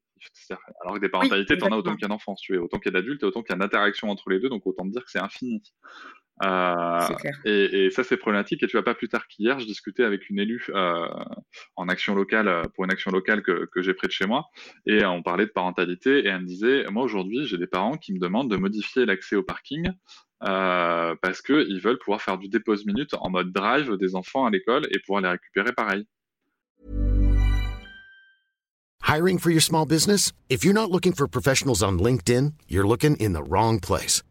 [0.81, 2.79] Alors que des parentalités, tu en as autant qu'il y a d'enfants, tu es autant
[2.79, 4.65] qu'il y a d'adultes et autant qu'il y a une interaction entre les deux, donc
[4.65, 5.61] autant dire que c'est infini.
[6.43, 6.99] Euh,
[7.45, 8.63] et, ça, c'est problématique.
[8.63, 11.07] Et tu vois, pas plus tard qu'hier, je discutais avec une élue euh,
[11.75, 14.45] en action locale, euh, pour une action locale que, j'ai près de chez moi,
[14.85, 18.13] et on parlait de parentalité, et elle me disait, moi aujourd'hui, j'ai des parents qui
[18.13, 19.91] me demandent de modifier l'accès au parking
[20.39, 24.87] parce qu'ils veulent pouvoir faire du dépose minute en mode drive des enfants à l'école
[24.89, 26.05] et pouvoir les récupérer pareil.
[29.03, 30.31] Hiring for your small business?
[30.49, 34.23] If you're not looking for professionals on LinkedIn, you're looking in the wrong place.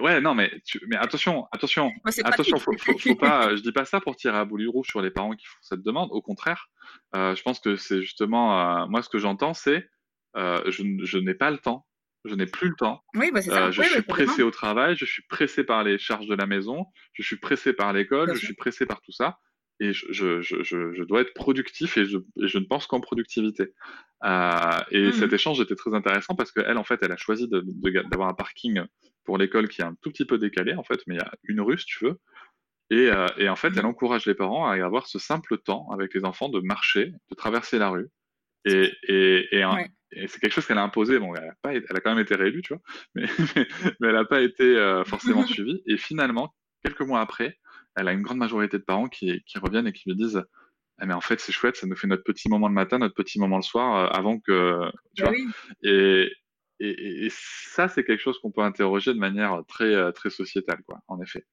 [0.00, 0.50] ouais, non, mais,
[0.88, 1.92] mais attention, attention,
[2.24, 5.10] attention, faut, faut, pas, je dis pas ça pour tirer à boulet rouge sur les
[5.10, 6.08] parents qui font cette demande.
[6.12, 6.68] Au contraire,
[7.14, 9.88] euh, je pense que c'est justement, euh, moi, ce que j'entends, c'est,
[10.36, 11.86] euh, je, je n'ai pas le temps,
[12.24, 13.02] je n'ai plus le temps.
[13.14, 13.70] Oui, bah, ça.
[13.70, 17.22] je suis pressé au travail, je suis pressé par les charges de la maison, je
[17.22, 19.38] suis pressé par l'école, je suis pressé par tout ça
[19.80, 23.72] et je, je, je, je, dois être productif et je, je ne pense qu'en productivité.
[24.24, 27.48] Euh, et mmh cet échange était très intéressant parce qu'elle, en fait, elle a choisi
[27.48, 28.82] d'avoir un parking
[29.24, 31.32] pour l'école qui est un tout petit peu décalé, en fait, mais il y a
[31.44, 32.18] une rue, si tu veux.
[32.90, 35.88] Et, euh, et en fait, mmh elle encourage les parents à avoir ce simple temps
[35.92, 38.08] avec les enfants de marcher, de traverser la rue.
[38.64, 39.48] Et, et,
[40.12, 41.18] et, c'est quelque chose qu'elle a imposé.
[41.18, 42.82] Bon, elle a, pas, elle a quand même été réélue, tu vois,
[43.14, 43.26] mais,
[44.00, 45.82] mais elle n'a pas été euh, forcément suivie.
[45.86, 46.52] Et finalement,
[46.82, 47.58] quelques mois après,
[47.96, 50.42] elle a une grande majorité de parents qui, reviennent et qui lui disent
[50.98, 53.14] ah, mais en fait c'est chouette, ça nous fait notre petit moment le matin, notre
[53.14, 55.38] petit moment le soir, euh, avant que tu bah vois.
[55.82, 56.30] Et,
[56.80, 61.00] et, ça c'est quelque chose qu'on peut interroger de manière très euh, très sociétale quoi,
[61.08, 61.46] en effet.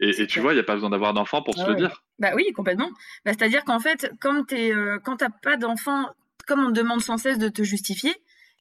[0.00, 2.02] Et, tu vois, il n'y a pas besoin d'avoir d'enfants pour se le dire.
[2.18, 2.90] Bah oui, complètement.
[3.24, 6.08] Bah, C'est-à-dire qu'en fait, quand tu euh, n'as pas d'enfants,
[6.44, 8.12] comme on te demande sans cesse de te justifier,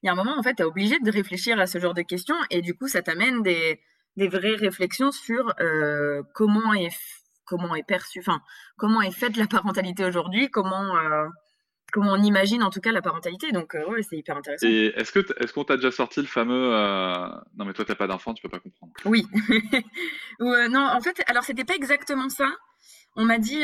[0.03, 1.95] il y a un moment, en fait, tu es obligé de réfléchir à ce genre
[1.95, 3.79] de questions et du coup, ça t'amène des,
[4.17, 6.95] des vraies réflexions sur euh, comment est
[7.45, 8.41] comment est perçu, enfin
[8.77, 11.27] comment est faite la parentalité aujourd'hui, comment euh,
[11.91, 13.51] comment on imagine en tout cas la parentalité.
[13.51, 14.67] Donc euh, ouais, c'est hyper intéressant.
[14.67, 16.71] Et est-ce que est-ce qu'on t'a déjà sorti le fameux
[17.57, 18.93] non mais toi t'as pas d'enfant, tu peux pas comprendre.
[19.05, 19.25] Oui.
[20.39, 22.49] non, en fait, alors c'était pas exactement ça.
[23.15, 23.63] On m'a dit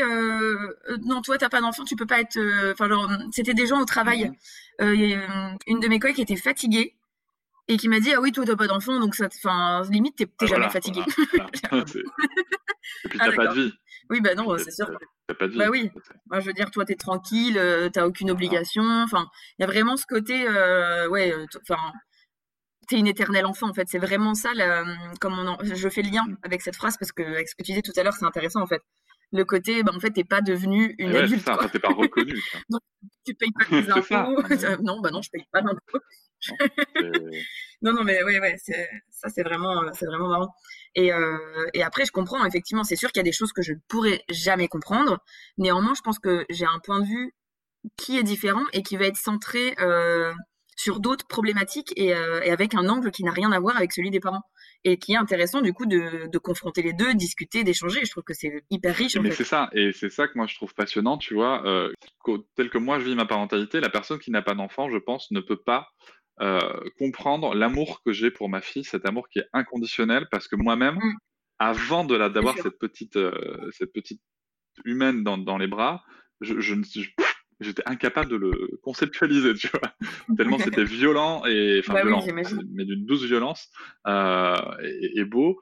[1.03, 2.37] non toi t'as pas d'enfant, tu peux pas être.
[2.71, 2.89] Enfin
[3.31, 4.29] c'était des gens au travail.
[4.29, 4.35] Mmh
[4.79, 6.93] une de mes collègues qui était fatiguée
[7.67, 10.27] et qui m'a dit ah oui toi t'as pas d'enfant donc ça enfin limite t'es
[10.39, 11.01] ah, jamais fatigué
[13.05, 13.73] et puis t'as ah, pas de vie
[14.09, 14.89] oui bah non c'est sûr
[15.27, 15.91] t'as pas de vie bah oui
[16.31, 19.97] je veux dire toi t'es tranquille euh, t'as aucune obligation enfin il y a vraiment
[19.97, 21.91] ce côté euh, ouais euh, enfin
[22.87, 24.51] t'es une éternelle enfant en fait c'est vraiment ça
[25.19, 26.37] comme on je fais le lien mm.
[26.43, 28.61] avec cette phrase parce que avec ce que tu disais tout à l'heure c'est intéressant
[28.61, 28.81] en fait
[29.31, 31.43] le côté, bah, en fait, t'es pas devenu une ouais, adulte.
[31.43, 32.33] Ça, t'es pas reconnu.
[32.69, 32.81] Donc,
[33.25, 34.41] tu payes pas tes impôts.
[34.83, 35.99] non, bah non, je paye pas d'impôts.
[37.81, 38.55] Non, non, mais ouais, ouais,
[39.09, 40.53] ça c'est vraiment, c'est vraiment marrant.
[40.95, 41.37] Et, euh,
[41.73, 43.79] et après, je comprends, effectivement, c'est sûr qu'il y a des choses que je ne
[43.87, 45.19] pourrais jamais comprendre.
[45.57, 47.35] Néanmoins, je pense que j'ai un point de vue
[47.97, 50.33] qui est différent et qui va être centré euh,
[50.75, 53.93] sur d'autres problématiques et, euh, et, avec un angle qui n'a rien à voir avec
[53.93, 54.41] celui des parents
[54.83, 58.05] et qui est intéressant du coup de, de confronter les deux, discuter, d'échanger.
[58.05, 59.17] Je trouve que c'est hyper riche.
[59.17, 61.63] Mais c'est ça, et c'est ça que moi je trouve passionnant, tu vois.
[62.55, 65.29] Tel que moi je vis ma parentalité, la personne qui n'a pas d'enfant, je pense,
[65.31, 65.89] ne peut pas
[66.41, 66.59] euh,
[66.97, 70.95] comprendre l'amour que j'ai pour ma fille, cet amour qui est inconditionnel, parce que moi-même,
[70.95, 71.15] mmh.
[71.59, 74.21] avant de la d'avoir cette petite euh, cette petite
[74.85, 76.03] humaine dans, dans les bras,
[76.41, 76.75] je, je,
[77.59, 79.93] j'étais incapable de le conceptualiser, tu vois,
[80.37, 82.33] tellement c'était violent et enfin bah violent, oui,
[82.71, 83.69] mais d'une douce violence
[84.07, 85.59] euh, et, et, beau.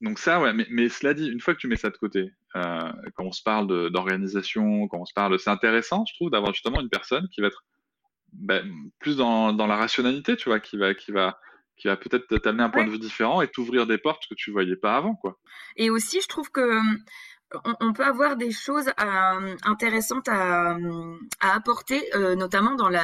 [0.00, 2.32] Donc ça, ouais, mais, mais, cela dit, une fois que tu mets ça de côté,
[2.56, 6.54] euh, quand on se parle d'organisation, quand on se parle, c'est intéressant, je trouve, d'avoir
[6.54, 7.64] justement une personne qui va être
[8.32, 8.64] ben,
[8.98, 11.38] plus dans, dans, la rationalité, tu vois, qui va, qui va,
[11.76, 14.50] qui va peut-être t'amener un point de vue différent et t'ouvrir des portes que tu
[14.50, 15.38] voyais pas avant, quoi.
[15.76, 16.80] Et aussi, je trouve que
[17.80, 20.76] on, peut avoir des choses euh, intéressantes à,
[21.40, 23.02] à apporter, euh, notamment dans la,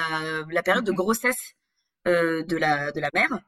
[0.49, 1.55] la, période de grossesse
[2.07, 3.41] euh, de, la, de la mère,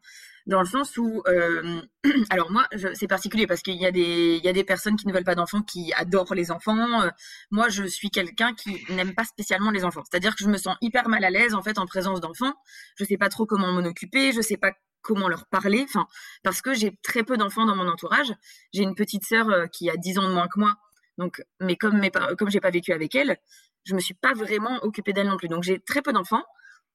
[0.48, 1.82] dans le sens où, euh,
[2.30, 5.12] alors moi, c'est particulier parce qu'il y, a des, y a des personnes qui ne
[5.12, 7.02] veulent pas d'enfants, qui adorent les enfants.
[7.02, 7.10] Euh,
[7.50, 10.02] moi, je suis quelqu'un qui n'aime pas spécialement les enfants.
[10.10, 12.54] C'est-à-dire que je me sens hyper mal à l'aise en fait en présence d'enfants.
[12.96, 16.06] Je sais pas trop comment m'en occuper, je sais pas comment leur parler, enfin,
[16.42, 18.32] parce que j'ai très peu d'enfants dans mon entourage.
[18.72, 20.74] J'ai une petite sœur euh, qui a 10 ans de moins que moi,
[21.18, 23.36] donc, mais comme mes, comme j'ai pas vécu avec elle,
[23.84, 25.48] je me suis pas vraiment occupée d'elle non plus.
[25.48, 26.44] Donc, j'ai très peu d'enfants.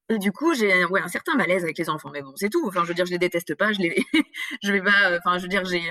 [0.09, 2.09] Et du coup, j'ai ouais, un certain malaise avec les enfants.
[2.11, 2.65] Mais bon, c'est tout.
[2.67, 3.71] Enfin, je veux dire, je les déteste pas.
[3.73, 3.95] Je les,
[4.63, 5.17] je vais pas.
[5.17, 5.81] Enfin, je veux dire, j'ai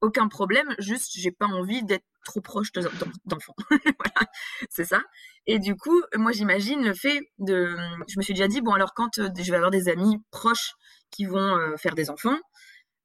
[0.00, 0.74] aucun problème.
[0.78, 2.72] Juste, j'ai pas envie d'être trop proche
[3.24, 3.54] d'enfants.
[3.70, 4.30] voilà,
[4.70, 5.02] c'est ça.
[5.46, 7.76] Et du coup, moi, j'imagine le fait de.
[8.08, 10.72] Je me suis déjà dit bon, alors quand euh, je vais avoir des amis proches
[11.10, 12.38] qui vont euh, faire des enfants,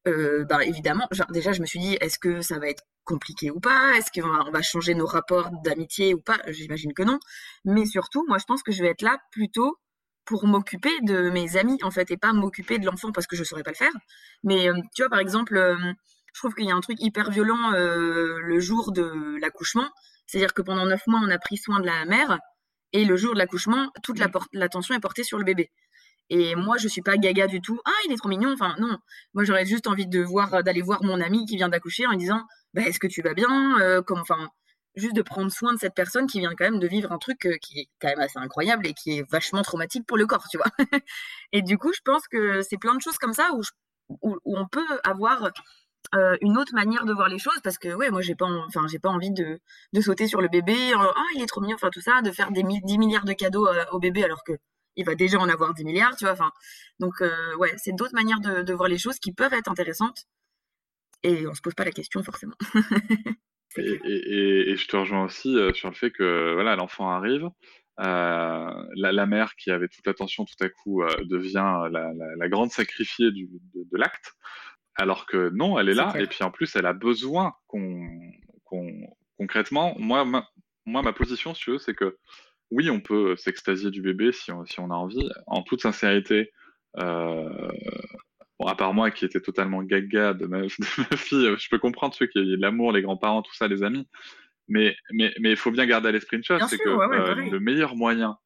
[0.08, 3.60] euh, ben évidemment, déjà je me suis dit est-ce que ça va être compliqué ou
[3.60, 3.94] pas?
[3.96, 6.40] Est-ce qu'on va, on va changer nos rapports d'amitié ou pas?
[6.48, 7.20] J'imagine que non.
[7.66, 9.78] Mais surtout, moi je pense que je vais être là plutôt
[10.26, 13.44] pour m'occuper de mes amis en fait et pas m'occuper de l'enfant parce que je
[13.44, 13.92] saurais pas le faire.
[14.44, 15.76] Mais euh, tu vois par exemple, euh,
[16.34, 19.90] je trouve qu'il y a un truc hyper violent euh, le jour de l'accouchement,
[20.26, 22.40] c'est-à-dire que pendant neuf mois on a pris soin de la mère
[22.94, 24.20] et le jour de l'accouchement toute
[24.54, 25.72] l'attention est portée sur le bébé.
[26.30, 27.80] Et moi, je suis pas gaga du tout.
[27.86, 28.54] Ah, il est trop mignon.
[28.54, 28.98] Enfin, non.
[29.34, 32.18] Moi, j'aurais juste envie de voir, d'aller voir mon ami qui vient d'accoucher en lui
[32.18, 32.42] disant,
[32.74, 34.50] bah, est-ce que tu vas bien euh, comme, enfin,
[34.96, 37.46] juste de prendre soin de cette personne qui vient quand même de vivre un truc
[37.46, 40.48] euh, qui est quand même assez incroyable et qui est vachement traumatique pour le corps,
[40.50, 40.68] tu vois.
[41.52, 43.62] et du coup, je pense que c'est plein de choses comme ça où,
[44.22, 45.52] où, on peut avoir
[46.16, 48.88] euh, une autre manière de voir les choses parce que ouais, moi, j'ai pas, enfin,
[48.88, 49.60] j'ai pas envie de,
[49.94, 50.76] de sauter sur le bébé.
[50.96, 53.68] Ah, il est trop mignon, enfin tout ça, de faire des 10 milliards de cadeaux
[53.92, 54.54] au bébé alors que
[54.96, 56.34] il va déjà en avoir 10 milliards, tu vois.
[56.34, 56.52] Enfin,
[57.00, 60.26] donc, euh, ouais, c'est d'autres manières de, voir les choses qui peuvent être intéressantes.
[61.24, 62.56] Et on se pose pas la question forcément.
[63.78, 67.50] et, je te rejoins aussi euh, sur le fait que voilà, l'enfant arrive.
[68.00, 73.50] Euh, la, mère qui avait toute l'attention tout à coup devient la, grande sacrifiée du,
[73.76, 74.34] de, l'acte,
[74.96, 78.20] alors que non, elle est, là, et puis en plus elle a besoin qu'on,
[79.38, 80.50] concrètement, moi ma,
[80.86, 82.18] moi ma position, si tu veux, c'est que
[82.72, 85.30] oui, on peut s'extasier du bébé si on, si on a envie.
[85.46, 86.52] En toute sincérité,
[86.98, 87.72] euh,
[88.64, 90.68] bon, à part moi qui était totalement gaga de ma,
[91.18, 94.08] fille, je peux comprendre ceux qui ont l'amour, les grands-parents, tout ça, les amis.
[94.70, 97.60] Mais mais mais il faut bien garder à l'esprit une chose, c'est que euh, le
[97.60, 98.38] meilleur moyen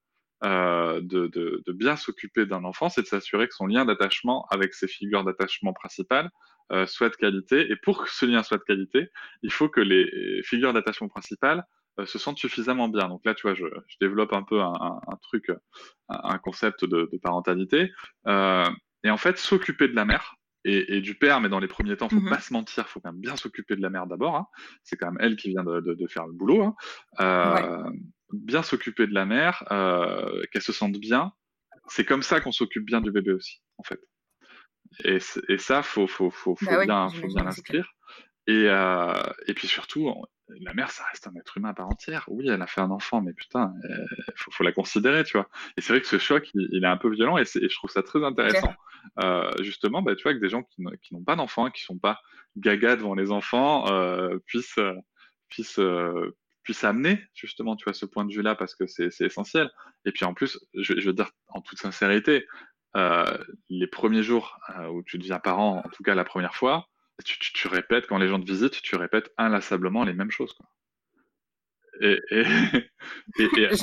[0.43, 4.45] euh, de, de, de, bien s'occuper d'un enfant, c'est de s'assurer que son lien d'attachement
[4.49, 6.29] avec ses figures d'attachement principales
[6.71, 7.71] euh, soit de qualité.
[7.71, 9.09] Et pour que ce lien soit de qualité,
[9.43, 11.63] il faut que les figures d'attachement principales
[12.05, 13.07] se sentent suffisamment bien.
[13.07, 14.73] Donc là, tu vois, je, je développe un peu un,
[15.07, 15.51] un, truc,
[16.09, 17.91] un, concept de, de parentalité.
[18.27, 18.63] Euh,
[19.03, 21.95] et en fait, s'occuper de la mère et, et, du père, mais dans les premiers
[21.95, 24.35] temps, faut mmh pas se mentir, faut quand même bien s'occuper de la mère d'abord.
[24.35, 24.47] Hein.
[24.83, 26.63] C'est quand même elle qui vient de, de, de faire le boulot.
[26.63, 26.75] Hein.
[27.19, 27.89] Euh,
[28.33, 31.31] Bien s'occuper de la mère, euh, qu'elle se sente bien.
[31.87, 34.01] C'est comme ça qu'on s'occupe bien du bébé aussi, en fait.
[35.05, 37.89] Et, et ça, faut, faut, faut, faut bah bien, faut bien l'inscrire.
[38.47, 39.13] Et, euh,
[39.47, 40.13] et puis surtout,
[40.61, 42.23] la mère, ça reste un être humain à part entière.
[42.27, 44.05] Oui, elle a fait un enfant, mais putain, il euh,
[44.35, 45.49] faut, faut, la considérer, tu vois.
[45.75, 47.89] Et c'est vrai que ce choc, il, est un peu violent et, et, je trouve
[47.89, 48.73] ça très intéressant.
[49.21, 50.81] Euh, justement, bah, tu vois, que des gens qui,
[51.11, 52.21] n'ont pas d'enfants, qui sont pas
[52.55, 54.95] gaga devant les enfants, euh, puissent, euh,
[55.49, 59.69] puissent, euh, puissent amener justement, tu vois, ce point de vue-là parce que c'est essentiel.
[60.05, 62.45] Et puis en plus, je, je veux dire en toute sincérité,
[63.69, 64.57] les premiers jours
[64.91, 66.87] où tu deviens parent, en tout cas la première fois,
[67.25, 70.53] tu, tu, tu, répètes, quand les gens te visitent, tu répètes inlassablement les mêmes choses.
[70.53, 70.67] Quoi.
[72.01, 72.19] Et,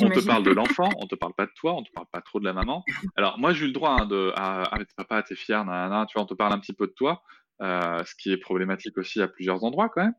[0.03, 2.20] on te parle de l'enfant, on te parle pas de toi, on te parle pas
[2.20, 2.85] trop de la maman.
[3.16, 6.14] Alors moi j'ai eu le droit hein, de ah, ah papa t'es fier, nanana, tu
[6.14, 7.23] vois, on te parle un petit peu de toi,
[7.62, 10.14] euh, ce qui est problématique aussi à plusieurs endroits quand même.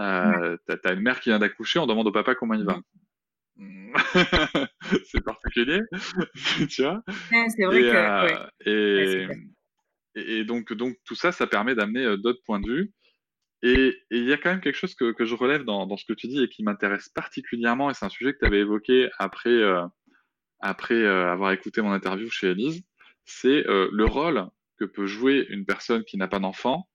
[0.00, 2.78] Euh, T'as une mère qui vient d'accoucher, on demande au papa comment il va.
[5.04, 5.80] c'est particulier,
[6.70, 7.02] tu vois.
[7.30, 8.68] c'est vrai que.
[8.68, 9.28] Euh,
[10.14, 12.92] et, et, donc, donc tout ça, ça permet d'amener euh, d'autres points de vue.
[13.62, 16.04] Et il y a quand même quelque chose que, que je relève dans, dans, ce
[16.04, 19.08] que tu dis et qui m'intéresse particulièrement, et c'est un sujet que tu avais évoqué
[19.18, 19.86] après, euh,
[20.58, 22.82] après euh, avoir écouté mon interview chez Elise,
[23.24, 24.48] c'est euh, le rôle
[24.78, 26.88] que peut jouer une personne qui n'a pas d'enfant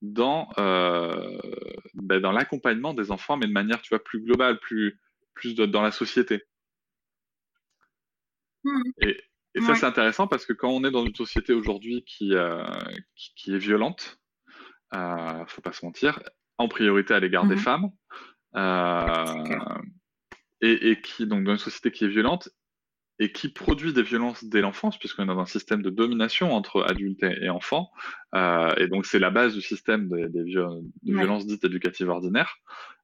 [0.00, 5.00] dans, ben, dans l'accompagnement des enfants, mais de manière tu vois, plus globale, plus,
[5.34, 6.42] plus dans la société.
[8.64, 8.82] Mmh.
[9.02, 9.16] Et,
[9.54, 12.32] et ça, c'est intéressant parce que quand on est dans une société aujourd'hui qui,
[13.14, 14.18] qui, qui, est violente,
[14.94, 16.20] euh, faut pas se mentir,
[16.58, 17.90] en priorité à l'égard des mmh femmes,
[18.56, 19.60] euh,
[20.60, 22.50] et, et, qui, donc, dans une société qui est violente,
[23.18, 26.82] et qui produit des violences dès l'enfance, puisqu'on est dans un système de domination entre
[26.82, 27.90] adultes et, enfants,
[28.34, 32.56] euh, et donc c'est la base du système des, des de violences dites éducatives ordinaires.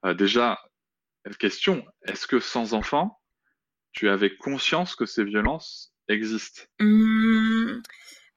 [0.05, 0.59] Euh, déjà,
[1.39, 3.21] question, est-ce que sans enfants,
[3.93, 7.81] tu avais conscience que ces violences existent mmh.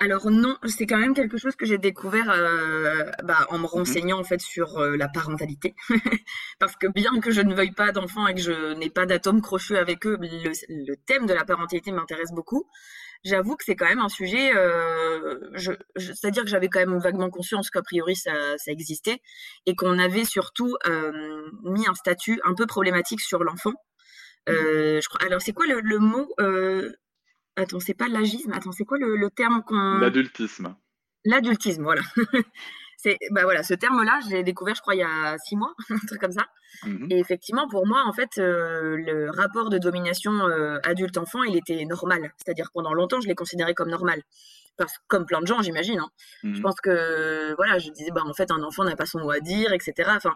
[0.02, 3.68] Alors non, c'est quand même quelque chose que j'ai découvert euh, bah, en me mmh
[3.68, 5.76] renseignant en fait sur euh, la parentalité,
[6.60, 9.44] parce que bien que je ne veuille pas d'enfants et que je n'ai pas d'atomes
[9.44, 12.68] crochus avec eux, le, thème de la parentalité m'intéresse beaucoup.
[13.24, 15.38] J'avoue que c'est quand même un sujet, euh,
[15.96, 18.34] c'est-à-dire que j'avais quand même vaguement conscience qu'a priori ça,
[18.66, 19.22] existait
[19.68, 20.76] et qu'on avait surtout
[21.64, 23.74] mis un statut un peu problématique sur l'enfant.
[24.50, 25.24] Mmh je crois.
[25.24, 26.28] Alors c'est quoi le, le mot
[27.56, 28.52] Attends, c'est pas l'agisme.
[28.54, 29.98] Attends, c'est quoi le, terme qu'on.
[30.00, 30.76] L'adultisme.
[31.26, 32.02] L'adultisme, voilà.
[32.98, 35.74] c'est bah voilà, ce terme-là, je l'ai découvert, je crois, il y a six mois,
[35.90, 36.48] un truc comme ça.
[36.86, 41.56] Mmh Et effectivement, pour moi, en fait, euh, le rapport de domination euh, adulte-enfant, il
[41.56, 42.32] était normal.
[42.38, 44.22] C'est-à-dire pendant longtemps, je l'ai considéré comme normal.
[44.78, 46.00] Parce, comme plein de gens, j'imagine.
[46.00, 46.10] Hein.
[46.44, 49.20] Je mmh pense que, voilà, je disais, bah, en fait, un enfant n'a pas son
[49.20, 50.10] mot à dire, etc.
[50.16, 50.34] Enfin,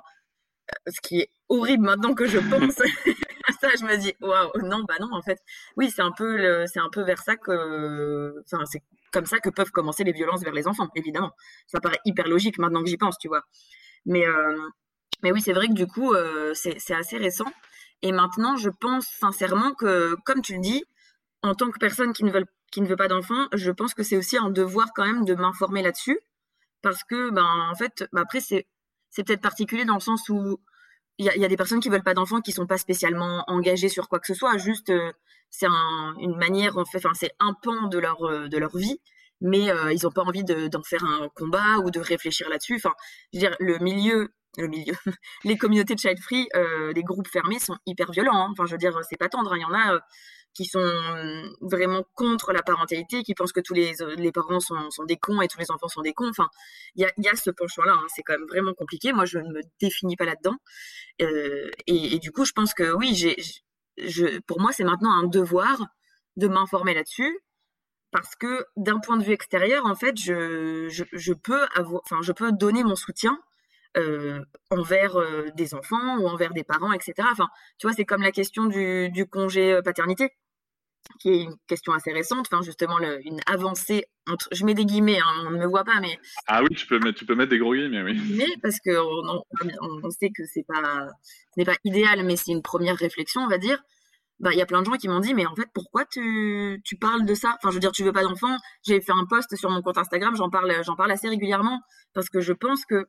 [0.72, 2.82] euh, ce qui est horrible maintenant que je pense.
[3.78, 5.40] je me dis, waouh, non, bah non, en fait,
[5.78, 8.82] oui, c'est un peu, c'est un peu vers ça que, enfin, c'est
[9.16, 11.32] comme ça que peuvent commencer les violences vers les enfants, évidemment.
[11.68, 13.44] Ça paraît hyper logique maintenant que j'y pense, tu vois.
[14.06, 14.58] Mais, euh,
[15.24, 17.52] mais oui, c'est vrai que du coup, euh, c'est assez récent.
[18.02, 20.84] Et maintenant, je pense sincèrement que, comme tu le dis,
[21.44, 24.04] en tant que personne qui ne veut, qui ne veut pas d'enfants, je pense que
[24.04, 26.20] c'est aussi un devoir quand même de m'informer là-dessus.
[26.82, 28.68] Parce que, ben, en fait, bah, après, c'est
[29.16, 30.60] peut-être particulier dans le sens où
[31.18, 34.10] il y a, des personnes qui veulent pas d'enfants qui sont pas spécialement engagées sur
[34.10, 34.58] quoi que ce soit.
[34.58, 35.12] Juste euh,
[35.50, 35.68] c'est
[36.20, 39.00] une manière en fait enfin c'est un pan de leur euh, de leur vie
[39.42, 42.76] mais euh, ils ont pas envie d'en faire un combat ou de réfléchir là-dessus.
[42.76, 42.94] Enfin
[43.34, 44.94] je veux dire le milieu le milieu
[45.44, 46.48] les communautés de child free
[46.94, 48.48] les groupes fermés sont hyper violents hein.
[48.52, 49.58] enfin je veux dire c'est pas tendre hein.
[49.58, 50.00] il y en a
[50.56, 55.18] qui sont vraiment contre la parentalité, qui pensent que tous les, les parents sont, des
[55.18, 56.30] cons et tous les enfants sont des cons.
[56.30, 56.50] Enfin,
[56.96, 57.94] il y a, y a, ce penchant-là.
[57.94, 58.06] Hein.
[58.08, 59.12] C'est quand même vraiment compliqué.
[59.12, 60.56] Moi, je ne me définis pas là-dedans.
[61.22, 63.36] Euh, et, et, du coup, je pense que oui, j'ai,
[63.98, 65.88] je, pour moi, c'est maintenant un devoir
[66.38, 67.38] de m'informer là-dessus.
[68.12, 72.32] Parce que d'un point de vue extérieur, en fait, je, je, je peux avoir, je
[72.32, 73.38] peux donner mon soutien
[73.98, 77.14] euh, envers euh, des enfants ou envers des parents, etc.
[77.32, 80.30] Enfin, tu vois, c'est comme la question du, du congé euh, paternité
[81.20, 85.20] qui est une question assez récente, enfin justement une avancée entre, je mets des guillemets,
[85.20, 87.52] hein, on ne me voit pas, mais ah oui, tu peux mettre, tu peux mettre
[87.52, 88.20] des gros guillemets, oui.
[88.36, 89.44] Mais parce que on,
[90.04, 91.08] on, sait que c'est pas,
[91.54, 93.82] ce n'est pas idéal, mais c'est une première réflexion, on va dire.
[94.40, 96.82] Bah, il y a plein de gens qui m'ont dit, mais en fait, pourquoi tu,
[96.84, 97.56] tu parles de ça?
[97.58, 98.58] Enfin, je veux dire, tu veux pas d'enfant.
[98.86, 101.80] J'ai fait un post sur mon compte Instagram, j'en parle, j'en parle assez régulièrement
[102.14, 103.06] parce que je pense que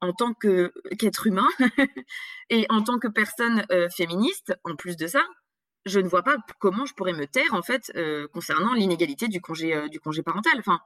[0.00, 1.48] en tant qu'être humain
[2.50, 5.22] et en tant que personne euh, féministe, en plus de ça,
[5.86, 9.40] je ne vois pas comment je pourrais me taire en fait euh, concernant l'inégalité du
[9.40, 10.52] congé euh, parental.
[10.58, 10.80] Enfin,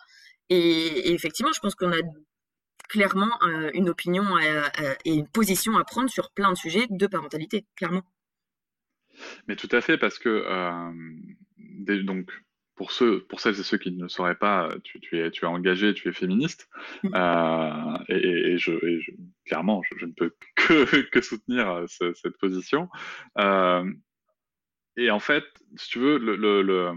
[0.49, 2.01] et, effectivement, je pense qu'on a
[2.89, 3.41] clairement
[3.73, 8.03] une opinion et une position à prendre sur plein de sujets de parentalité, clairement.
[9.49, 10.45] Mais tout à fait, parce que
[12.03, 12.31] donc
[12.77, 15.45] pour ceux, pour celles et ceux qui ne le sauraient pas, tu, tu es, tu
[15.45, 16.69] es engagé, tu es féministe,
[17.05, 17.09] mmh.
[18.09, 18.73] et, je,
[19.45, 22.89] clairement, je, ne peux que, que soutenir cette position.
[24.97, 25.45] Et en fait,
[25.77, 26.95] si tu veux, le, le,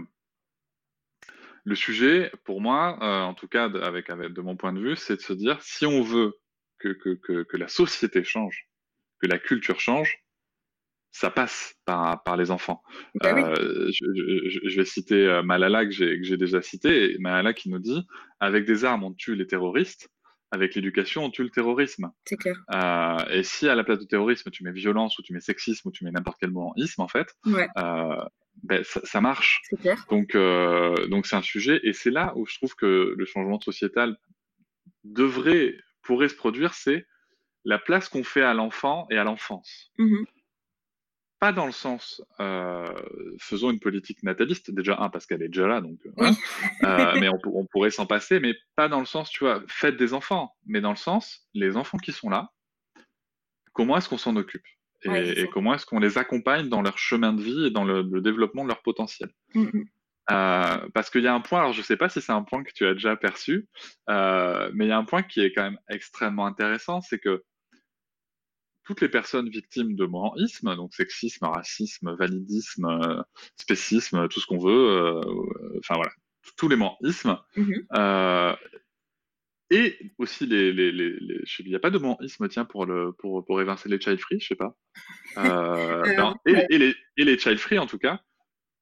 [1.64, 4.96] le, sujet, pour moi, euh, en tout cas avec, avec, de mon point de vue,
[4.96, 6.38] c'est de se dire, si on veut
[6.78, 8.68] que, que, que, que, la société change,
[9.20, 10.22] que la culture change,
[11.10, 12.82] ça passe par, par les enfants.
[13.14, 17.78] Ben euh, je, je, vais citer euh, Malala que j'ai déjà cité, Malala qui nous
[17.78, 18.06] dit,
[18.40, 20.10] avec des armes, on tue les terroristes,
[20.50, 22.10] avec l'éducation, on tue le terrorisme.
[22.24, 22.56] C'est clair.
[22.74, 25.88] Euh, et si à la place de terrorisme, tu mets violence ou tu mets sexisme
[25.88, 28.24] ou tu mets n'importe quel mot en isme, en fait, euh,
[28.62, 29.60] ben, ça, marche.
[29.64, 30.04] C'est clair.
[30.10, 30.36] Donc,
[31.08, 31.80] donc c'est un sujet.
[31.84, 34.16] Et c'est là où je trouve que le changement sociétal
[35.04, 37.06] devrait, pourrait se produire, c'est
[37.64, 39.90] la place qu'on fait à l'enfant et à l'enfance.
[39.98, 40.24] Mmh
[41.40, 42.84] pas dans le sens euh,
[43.38, 46.30] faisons une politique nataliste, déjà un parce qu'elle est déjà là, donc euh,
[46.84, 50.14] euh, mais on, pourrait s'en passer, mais pas dans le sens, tu vois, faites des
[50.14, 52.50] enfants, mais dans le sens les enfants qui sont là,
[53.72, 54.66] comment est-ce qu'on s'en occupe?
[55.04, 58.64] Et, comment est-ce qu'on les accompagne dans leur chemin de vie et dans le, développement
[58.64, 59.30] de leur potentiel?
[59.54, 60.90] Mmh, mmh.
[60.92, 62.64] parce qu'il y a un point, alors je ne sais pas si c'est un point
[62.64, 63.68] que tu as déjà perçu,
[64.08, 67.44] mais il y a un point qui est quand même extrêmement intéressant, c'est que
[68.88, 70.08] toutes les personnes victimes de
[70.42, 73.22] isme, donc sexisme, racisme, validisme, euh,
[73.56, 75.20] spécisme, tout ce qu'on veut, euh,
[75.78, 76.10] enfin voilà,
[76.56, 77.86] tous les moranismes, mhm.
[77.92, 78.56] euh,
[79.68, 81.14] et aussi les, les, les,
[81.58, 84.40] il n'y a pas de moranisme, tiens, pour le pour, pour évincer les child free,
[84.40, 84.74] je sais pas,
[86.46, 88.22] et, les, et les child free en tout cas,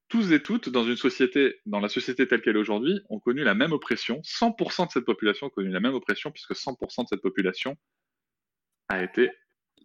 [0.09, 3.43] tous et toutes dans une société, dans la société telle qu'elle est aujourd'hui, ont connu
[3.43, 4.21] la même oppression.
[4.21, 7.77] 100% de cette population a connu la même oppression puisque 100% de cette population
[8.89, 9.33] a été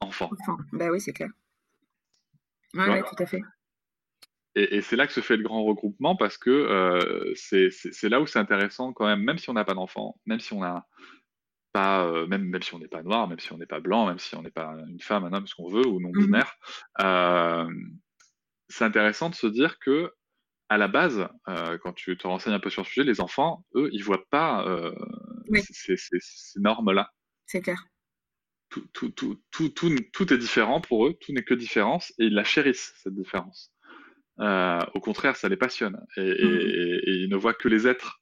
[0.02, 0.30] enfant.
[0.74, 1.30] Bah oui, c'est clair.
[2.74, 3.42] Oui, tout à fait.
[4.56, 8.28] Et, c'est là que se fait le grand regroupement parce que euh, c'est là où
[8.28, 10.86] c'est intéressant quand même, même si on n'a pas d'enfant, même si on a
[11.72, 14.08] pas, euh, même, même si on n'est pas noir, même si on n'est pas blanc,
[14.08, 16.26] même si on n'est pas une femme, un homme, ce qu'on veut, ou non mmh
[16.26, 16.54] binaire,
[17.02, 17.70] euh,
[18.68, 20.12] c'est intéressant de se dire que
[20.68, 21.28] à la base,
[21.84, 24.66] quand tu te renseignes un peu sur le sujet, les enfants, eux, ils voient pas
[25.54, 27.12] ces, ces normes-là.
[27.46, 27.84] C'est clair
[28.72, 32.34] tout, tout, tout, tout, tout, est différent pour eux, tout n'est que différence, et ils
[32.34, 33.72] la chérissent, cette différence.
[34.40, 38.22] Euh, au contraire, ça les passionne, et, et, ils ne voient que les êtres.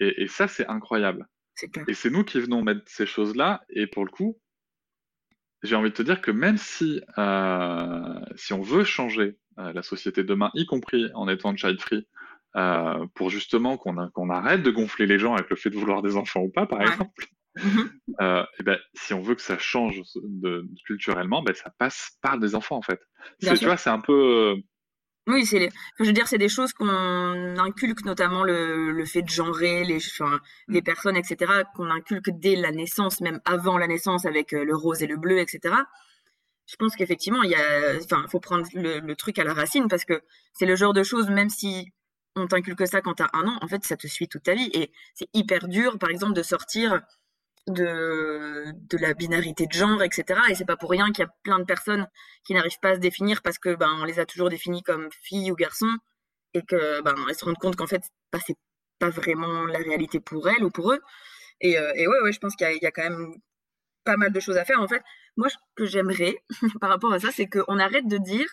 [0.00, 1.26] Et, ça, c'est incroyable.
[1.86, 4.40] Et c'est nous qui venons mettre ces choses-là, et pour le coup,
[5.62, 9.82] j'ai envie de te dire que même si, euh, si on veut changer euh, la
[9.82, 12.08] société demain, y compris en étant child-free,
[13.14, 16.40] pour justement qu'on arrête de gonfler les gens avec le fait de vouloir des enfants
[16.40, 17.26] ou pas, par exemple.
[18.20, 22.38] Euh, et ben, si on veut que ça change de, culturellement, ben, ça passe par
[22.38, 23.00] des enfants en fait.
[23.40, 24.12] Tu vois, c'est un peu.
[24.12, 24.56] Euh,
[25.26, 25.68] oui, c'est.
[25.98, 26.88] Je veux dire, c'est des choses qu'on
[27.58, 32.56] inculque, notamment le, le, fait de genrer les, enfin, les personnes, etc., qu'on inculque dès
[32.56, 35.74] la naissance, même avant la naissance, avec euh, le rose et le bleu, etc.
[36.66, 39.88] Je pense qu'effectivement, il y a, enfin, faut prendre le, le, truc à la racine
[39.88, 40.22] parce que
[40.52, 41.92] c'est le genre de choses, même si
[42.36, 44.70] on t'inculque ça quand t'as un an, en fait, ça te suit toute ta vie
[44.72, 47.00] et c'est hyper dur, par exemple, de sortir
[47.70, 48.64] de,
[48.96, 50.40] la binarité de genre, etc.
[50.48, 52.06] Et c'est pas pour rien qu'il y a plein de personnes
[52.44, 55.08] qui n'arrivent pas à se définir parce que ben on les a toujours définis comme
[55.22, 55.96] filles ou garçons
[56.54, 58.02] et que ben elles se rendent compte qu'en fait
[58.32, 58.56] bah, c'est
[58.98, 61.00] pas vraiment la réalité pour elles ou pour eux.
[61.60, 63.34] Et, euh, ouais ouais je pense qu'il y, a quand même
[64.04, 64.80] pas mal de choses à faire.
[64.80, 65.02] En fait,
[65.36, 66.36] moi ce que j'aimerais
[66.80, 68.46] par rapport à ça, c'est qu'on arrête de dire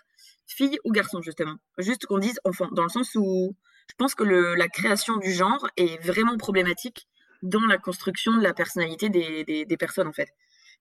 [0.47, 3.55] fille ou garçon justement, juste qu'on dise enfant, dans le sens où
[3.89, 7.07] je pense que la création du genre est vraiment problématique
[7.41, 10.29] dans la construction de la personnalité des, des, personnes, en fait.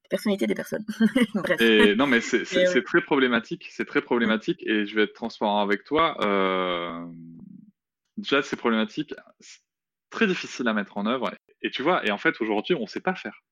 [0.05, 0.85] La personnalité des personnes.
[1.35, 1.61] Bref.
[1.97, 3.69] non, mais c'est très problématique.
[3.71, 6.17] C'est très problématique et je vais être transparent avec toi.
[6.25, 7.05] Euh,
[8.17, 9.15] déjà, c'est problématique,
[10.11, 11.33] très difficile à mettre en œuvre.
[11.63, 13.43] Et tu vois, et en fait, aujourd'hui, on ne sait pas faire.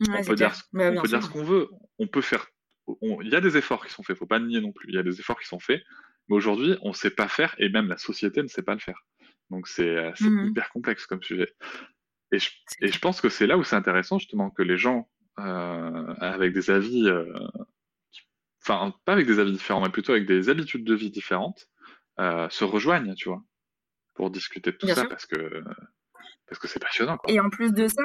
[0.00, 1.68] on peut dire, on peut dire ce qu'on veut.
[1.98, 2.46] On peut faire.
[3.00, 4.88] Il y a des efforts qui sont faits, faut pas nier non plus.
[4.88, 5.82] Il y a des efforts qui sont faits,
[6.28, 8.80] mais aujourd'hui, on ne sait pas faire et même la société ne sait pas le
[8.80, 9.06] faire.
[9.54, 11.54] Donc c'est euh, mmh hyper complexe comme sujet.
[12.32, 12.50] Et je,
[12.80, 16.52] et je pense que c'est là où c'est intéressant justement que les gens euh, avec
[16.52, 17.32] des avis, euh,
[18.60, 21.68] enfin pas avec des avis différents, mais plutôt avec des habitudes de vie différentes,
[22.18, 23.44] se rejoignent, tu vois,
[24.14, 25.62] pour discuter de tout ça, parce que
[26.48, 27.18] parce que c'est passionnant.
[27.26, 28.02] Et en plus de ça,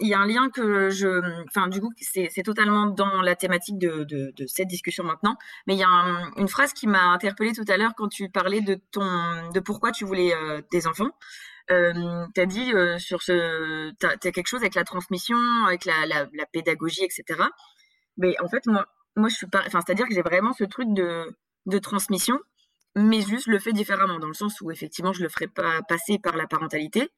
[0.00, 1.08] il y a un lien que je,
[1.48, 5.36] enfin du coup, c'est totalement dans la thématique de, cette discussion maintenant.
[5.66, 5.88] Mais il y a
[6.36, 9.90] une phrase qui m'a interpellée tout à l'heure quand tu parlais de ton, de pourquoi
[9.90, 10.34] tu voulais
[10.70, 11.10] des enfants.
[11.70, 16.06] Euh, tu as dit sur ce, tu as, quelque chose avec la transmission, avec la,
[16.06, 17.40] la, pédagogie, etc.
[18.18, 20.88] Mais en fait, moi, moi, je suis pas, enfin, c'est-à-dire que j'ai vraiment ce truc
[20.92, 21.34] de,
[21.66, 22.38] de transmission,
[22.96, 26.18] mais juste le fait différemment, dans le sens où effectivement, je le ferai pas passer
[26.18, 27.10] par la parentalité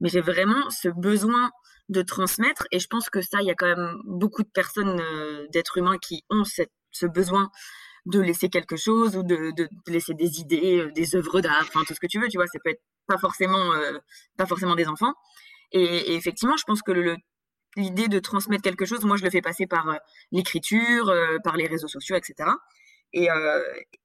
[0.00, 1.50] mais j'ai vraiment ce besoin
[1.88, 5.00] de transmettre et je pense que ça, il y a quand même beaucoup de personnes,
[5.00, 7.50] euh, d'êtres humains qui ont cette, ce besoin
[8.06, 11.82] de laisser quelque chose ou de, de, laisser des idées, euh, des œuvres d'art, enfin
[11.86, 13.98] tout ce que tu veux, tu vois, ça peut être pas forcément, euh,
[14.36, 15.12] pas forcément des enfants.
[15.72, 16.92] Et, effectivement, je pense que
[17.76, 19.98] l'idée de transmettre quelque chose, moi je le fais passer par
[20.32, 22.50] l'écriture, par les réseaux sociaux, etc.
[23.12, 23.28] Et,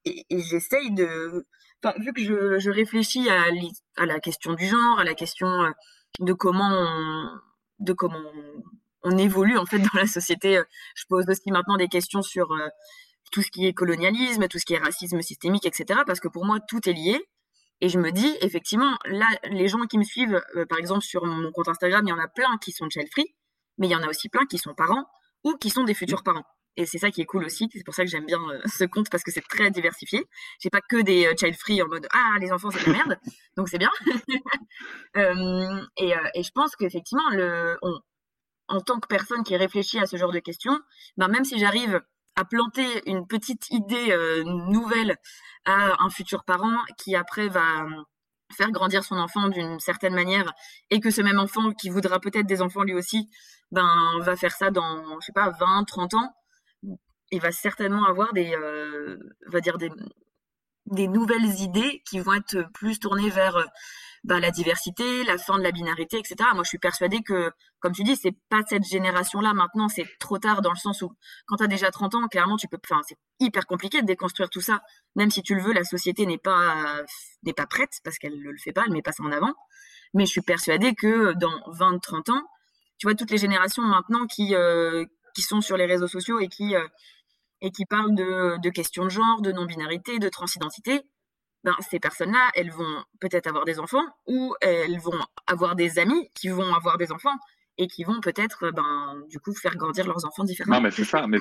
[0.06, 1.48] et, et j'essaye de,
[1.98, 3.46] vu que je, réfléchis à,
[3.98, 5.70] à, la question du genre, à la question euh,
[6.20, 7.30] de comment
[7.80, 8.20] de comment
[9.04, 10.62] on, évolue en fait dans la société.
[10.96, 12.50] Je pose aussi maintenant des questions sur
[13.32, 16.02] tout ce qui est colonialisme, tout ce qui est racisme systémique, etc.
[16.08, 17.20] Parce que pour moi, tout est lié.
[17.82, 21.52] Et je me dis, effectivement, là, les gens qui me suivent, par exemple, sur mon
[21.52, 23.36] compte Instagram, il y en a plein qui sont child free,
[23.78, 25.06] mais il y en a aussi plein qui sont parents
[25.44, 26.46] ou qui sont des futurs parents.
[26.78, 27.70] Et c'est ça qui est cool aussi.
[27.74, 30.26] C'est pour ça que j'aime bien euh, ce compte parce que c'est très diversifié.
[30.60, 32.98] J'ai pas que des euh, child free en mode ah les enfants c'est de la
[32.98, 33.18] merde,
[33.58, 33.92] donc c'est bien.
[35.16, 37.78] Euh, et, et, je pense qu'effectivement le,
[38.68, 40.78] en tant que personne qui réfléchit à ce genre de questions,
[41.16, 42.02] ben même si j'arrive
[42.36, 45.16] à planter une petite idée nouvelle
[45.64, 47.88] à un futur parent qui après va
[48.52, 50.52] faire grandir son enfant d'une certaine manière
[50.90, 53.30] et que ce même enfant qui voudra peut-être des enfants lui aussi,
[53.72, 56.34] ben va faire ça dans je sais pas 20, 30 ans
[57.32, 59.18] il va certainement avoir des, euh,
[59.48, 59.90] va dire des,
[60.88, 63.66] des nouvelles idées qui vont être plus tournées vers euh,
[64.24, 66.36] bah, la diversité, la fin de la binarité, etc.
[66.54, 70.40] Moi, je suis persuadée que, comme tu dis, c'est pas cette génération-là maintenant, c'est trop
[70.40, 71.12] tard dans le sens où,
[71.48, 74.50] quand tu as déjà 30 ans, clairement, tu peux, enfin, c'est hyper compliqué de déconstruire
[74.50, 74.82] tout ça.
[75.16, 77.04] Même si tu le veux, la société n'est pas,
[77.44, 79.54] n'est pas prête parce qu'elle ne le fait pas, elle met pas ça en avant.
[80.14, 82.44] Mais je suis persuadée que dans 20, 30 ans,
[82.98, 85.06] tu vois, toutes les générations maintenant qui, euh,
[85.36, 86.76] qui sont sur les réseaux sociaux et qui,
[87.62, 91.02] et qui parlent de, questions de genre, de non-binarité, de transidentité,
[91.64, 96.30] ben, ces personnes-là, elles vont peut-être avoir des enfants ou elles vont avoir des amis
[96.36, 97.36] qui vont avoir des enfants
[97.78, 100.78] et qui vont peut-être ben, du coup faire grandir leurs enfants différemment.
[100.78, 101.40] Non, mais c'est ça, mais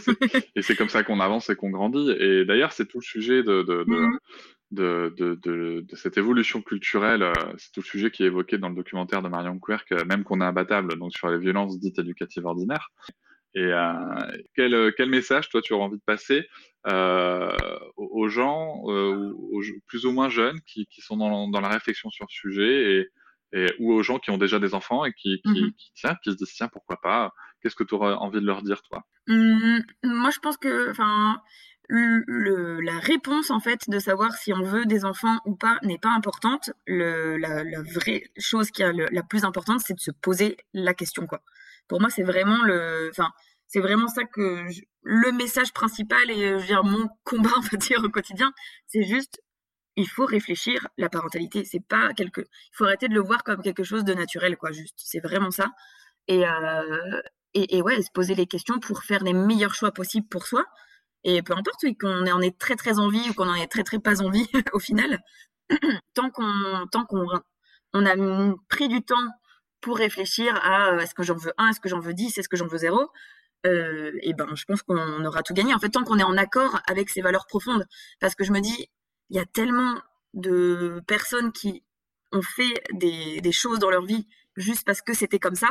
[0.57, 2.11] et c'est comme ça qu'on avance et qu'on grandit.
[2.19, 3.85] Et d'ailleurs, c'est tout le sujet de, de,
[4.71, 5.97] de, mmh.
[5.97, 9.29] cette évolution culturelle, euh, c'est tout le sujet qui est évoqué dans le documentaire de
[9.29, 12.91] Marion Querc, même qu'on est abattable, donc sur les violences dites éducatives ordinaires.
[13.55, 13.93] Et euh,
[14.55, 16.49] quel, euh, quel, message, toi, tu aurais envie de passer
[16.89, 17.57] euh,
[17.97, 22.27] aux gens, aux, plus ou moins jeunes, qui, qui sont dans, dans, la réflexion sur
[22.29, 23.09] le sujet, et,
[23.53, 26.17] et, ou aux gens qui ont déjà des enfants et qui, qui, mmh qui, tiens,
[26.23, 29.05] qui se disent, tiens, pourquoi pas Qu'est-ce que tu aurais envie de leur dire, toi?
[29.29, 31.41] Mmh, Moi, je pense que, enfin,
[31.89, 35.99] le, la réponse en fait de savoir si on veut des enfants ou pas n'est
[35.99, 36.71] pas importante.
[36.87, 40.93] Le, la, la, vraie chose qui est la plus importante, c'est de se poser la
[40.93, 41.43] question quoi
[41.89, 43.31] pour moi, c'est vraiment le, enfin,
[43.67, 44.65] c'est vraiment ça que
[45.03, 48.53] le message principal et euh, mon combat, on va dire, au quotidien,
[48.87, 49.43] c'est juste,
[49.97, 51.65] il faut réfléchir la parentalité.
[51.65, 54.73] C'est pas quelque, il faut arrêter de le voir comme quelque chose de naturel, quoi.
[54.73, 55.71] Juste, c'est vraiment ça.
[56.29, 57.21] Et, euh,
[57.55, 60.65] et, et, ouais, se poser les questions pour faire les meilleurs choix possibles pour soi.
[61.25, 63.99] Et peu importe, qu'on en ait très très envie ou qu'on en ait très très
[63.99, 65.21] pas envie, au final,
[66.15, 67.27] tant qu'on tant qu'on
[67.95, 68.15] on a
[68.69, 69.27] pris du temps
[69.85, 72.49] pour réfléchir à euh, est-ce que j'en veux un, est-ce que j'en veux dix, est-ce
[72.49, 73.11] que j'en veux zéro,
[73.67, 75.75] euh, et ben je pense qu'on aura tout gagné.
[75.75, 77.87] En fait, tant qu'on est en accord avec ces valeurs profondes,
[78.19, 78.89] parce que je me dis,
[79.29, 80.01] il y a tellement
[80.33, 81.85] de personnes qui
[82.33, 84.27] ont fait des, choses dans leur vie
[84.57, 85.69] juste parce que c'était comme ça.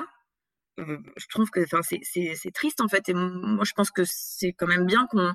[0.79, 4.67] Euh, je trouve que c'est triste en fait, et moi je pense que c'est quand
[4.67, 5.33] même bien qu'on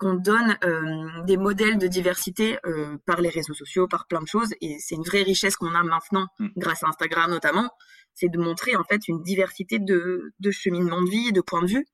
[0.00, 4.26] qu'on donne euh, des modèles de diversité euh, par les réseaux sociaux, par plein de
[4.26, 4.48] choses.
[4.62, 6.48] Et c'est une vraie richesse qu'on a maintenant, mm.
[6.56, 7.70] grâce à Instagram notamment,
[8.14, 11.68] c'est de montrer en fait une diversité de, de cheminements de vie, de points de
[11.68, 11.86] vue,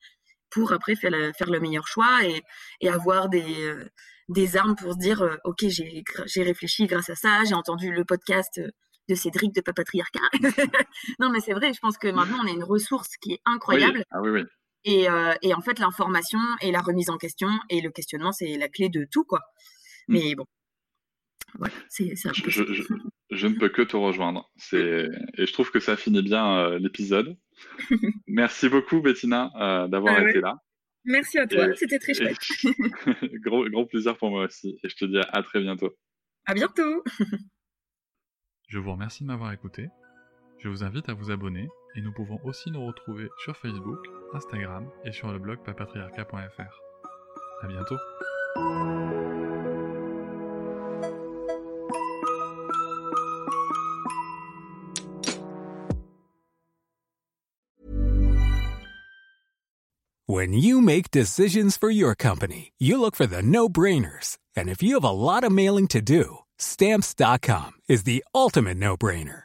[0.50, 2.42] pour après faire, faire le meilleur choix et,
[2.80, 3.84] et avoir des, euh,
[4.28, 8.60] des armes pour se dire, ok, j'ai réfléchi grâce à ça, j'ai entendu le podcast
[9.08, 10.20] de Cédric de Papatriarcat.
[11.18, 14.04] non, mais c'est vrai, je pense que maintenant on a une ressource qui est incroyable.
[14.12, 14.42] Ah oui, oui.
[14.86, 18.68] Euh, et, en fait, l'information et la remise en question et le questionnement, c'est la
[18.68, 19.40] clé de tout, quoi.
[20.08, 20.12] Mmh.
[20.12, 20.44] Mais bon,
[21.58, 22.50] voilà, c'est un peu...
[22.50, 22.62] je,
[23.30, 24.50] je, ne peux que te rejoindre.
[24.72, 25.08] Et
[25.46, 27.36] je trouve que ça finit bien euh, l'épisode.
[28.26, 30.56] Merci beaucoup, Bettina, euh, d'avoir été là.
[31.04, 32.36] Merci à toi, c'était très chouette.
[33.44, 34.78] gros, gros plaisir pour moi aussi.
[34.82, 35.96] Et je te dis à très bientôt.
[36.46, 37.04] À bientôt.
[38.68, 39.88] je vous remercie de m'avoir écouté.
[40.58, 43.98] Je vous invite à vous abonner et nous pouvons aussi nous retrouver sur Facebook,
[44.34, 47.62] Instagram et sur le blog papatriarca.fr.
[47.62, 47.96] À bientôt.
[60.28, 64.38] When you make decisions for your company, you look for the no-brainers.
[64.56, 69.44] And if you have a lot of mailing to do, stamps.com is the ultimate no-brainer.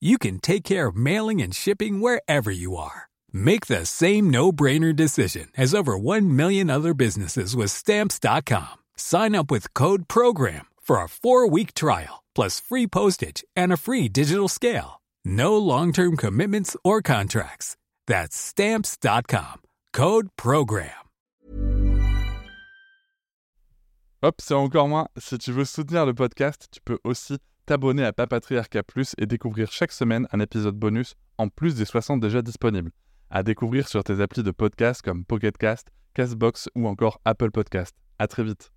[0.00, 3.08] you can take care of mailing and shipping wherever you are.
[3.32, 8.78] Make the same no-brainer decision as over 1 million other businesses with stamps.com.
[8.96, 14.08] Sign up with code program for a 4-week trial plus free postage and a free
[14.08, 15.00] digital scale.
[15.24, 17.76] No long-term commitments or contracts.
[18.06, 19.62] That's stamps.com.
[19.92, 20.92] Code program.
[24.22, 25.08] Hop, c'est encore moins.
[25.18, 29.70] Si tu veux soutenir le podcast, tu peux aussi t'abonner à Papatriarca Plus et découvrir
[29.70, 32.92] chaque semaine un épisode bonus en plus des 60 déjà disponibles.
[33.30, 37.94] À découvrir sur tes applis de podcast comme Pocketcast, Castbox ou encore Apple Podcast.
[38.18, 38.72] À très vite.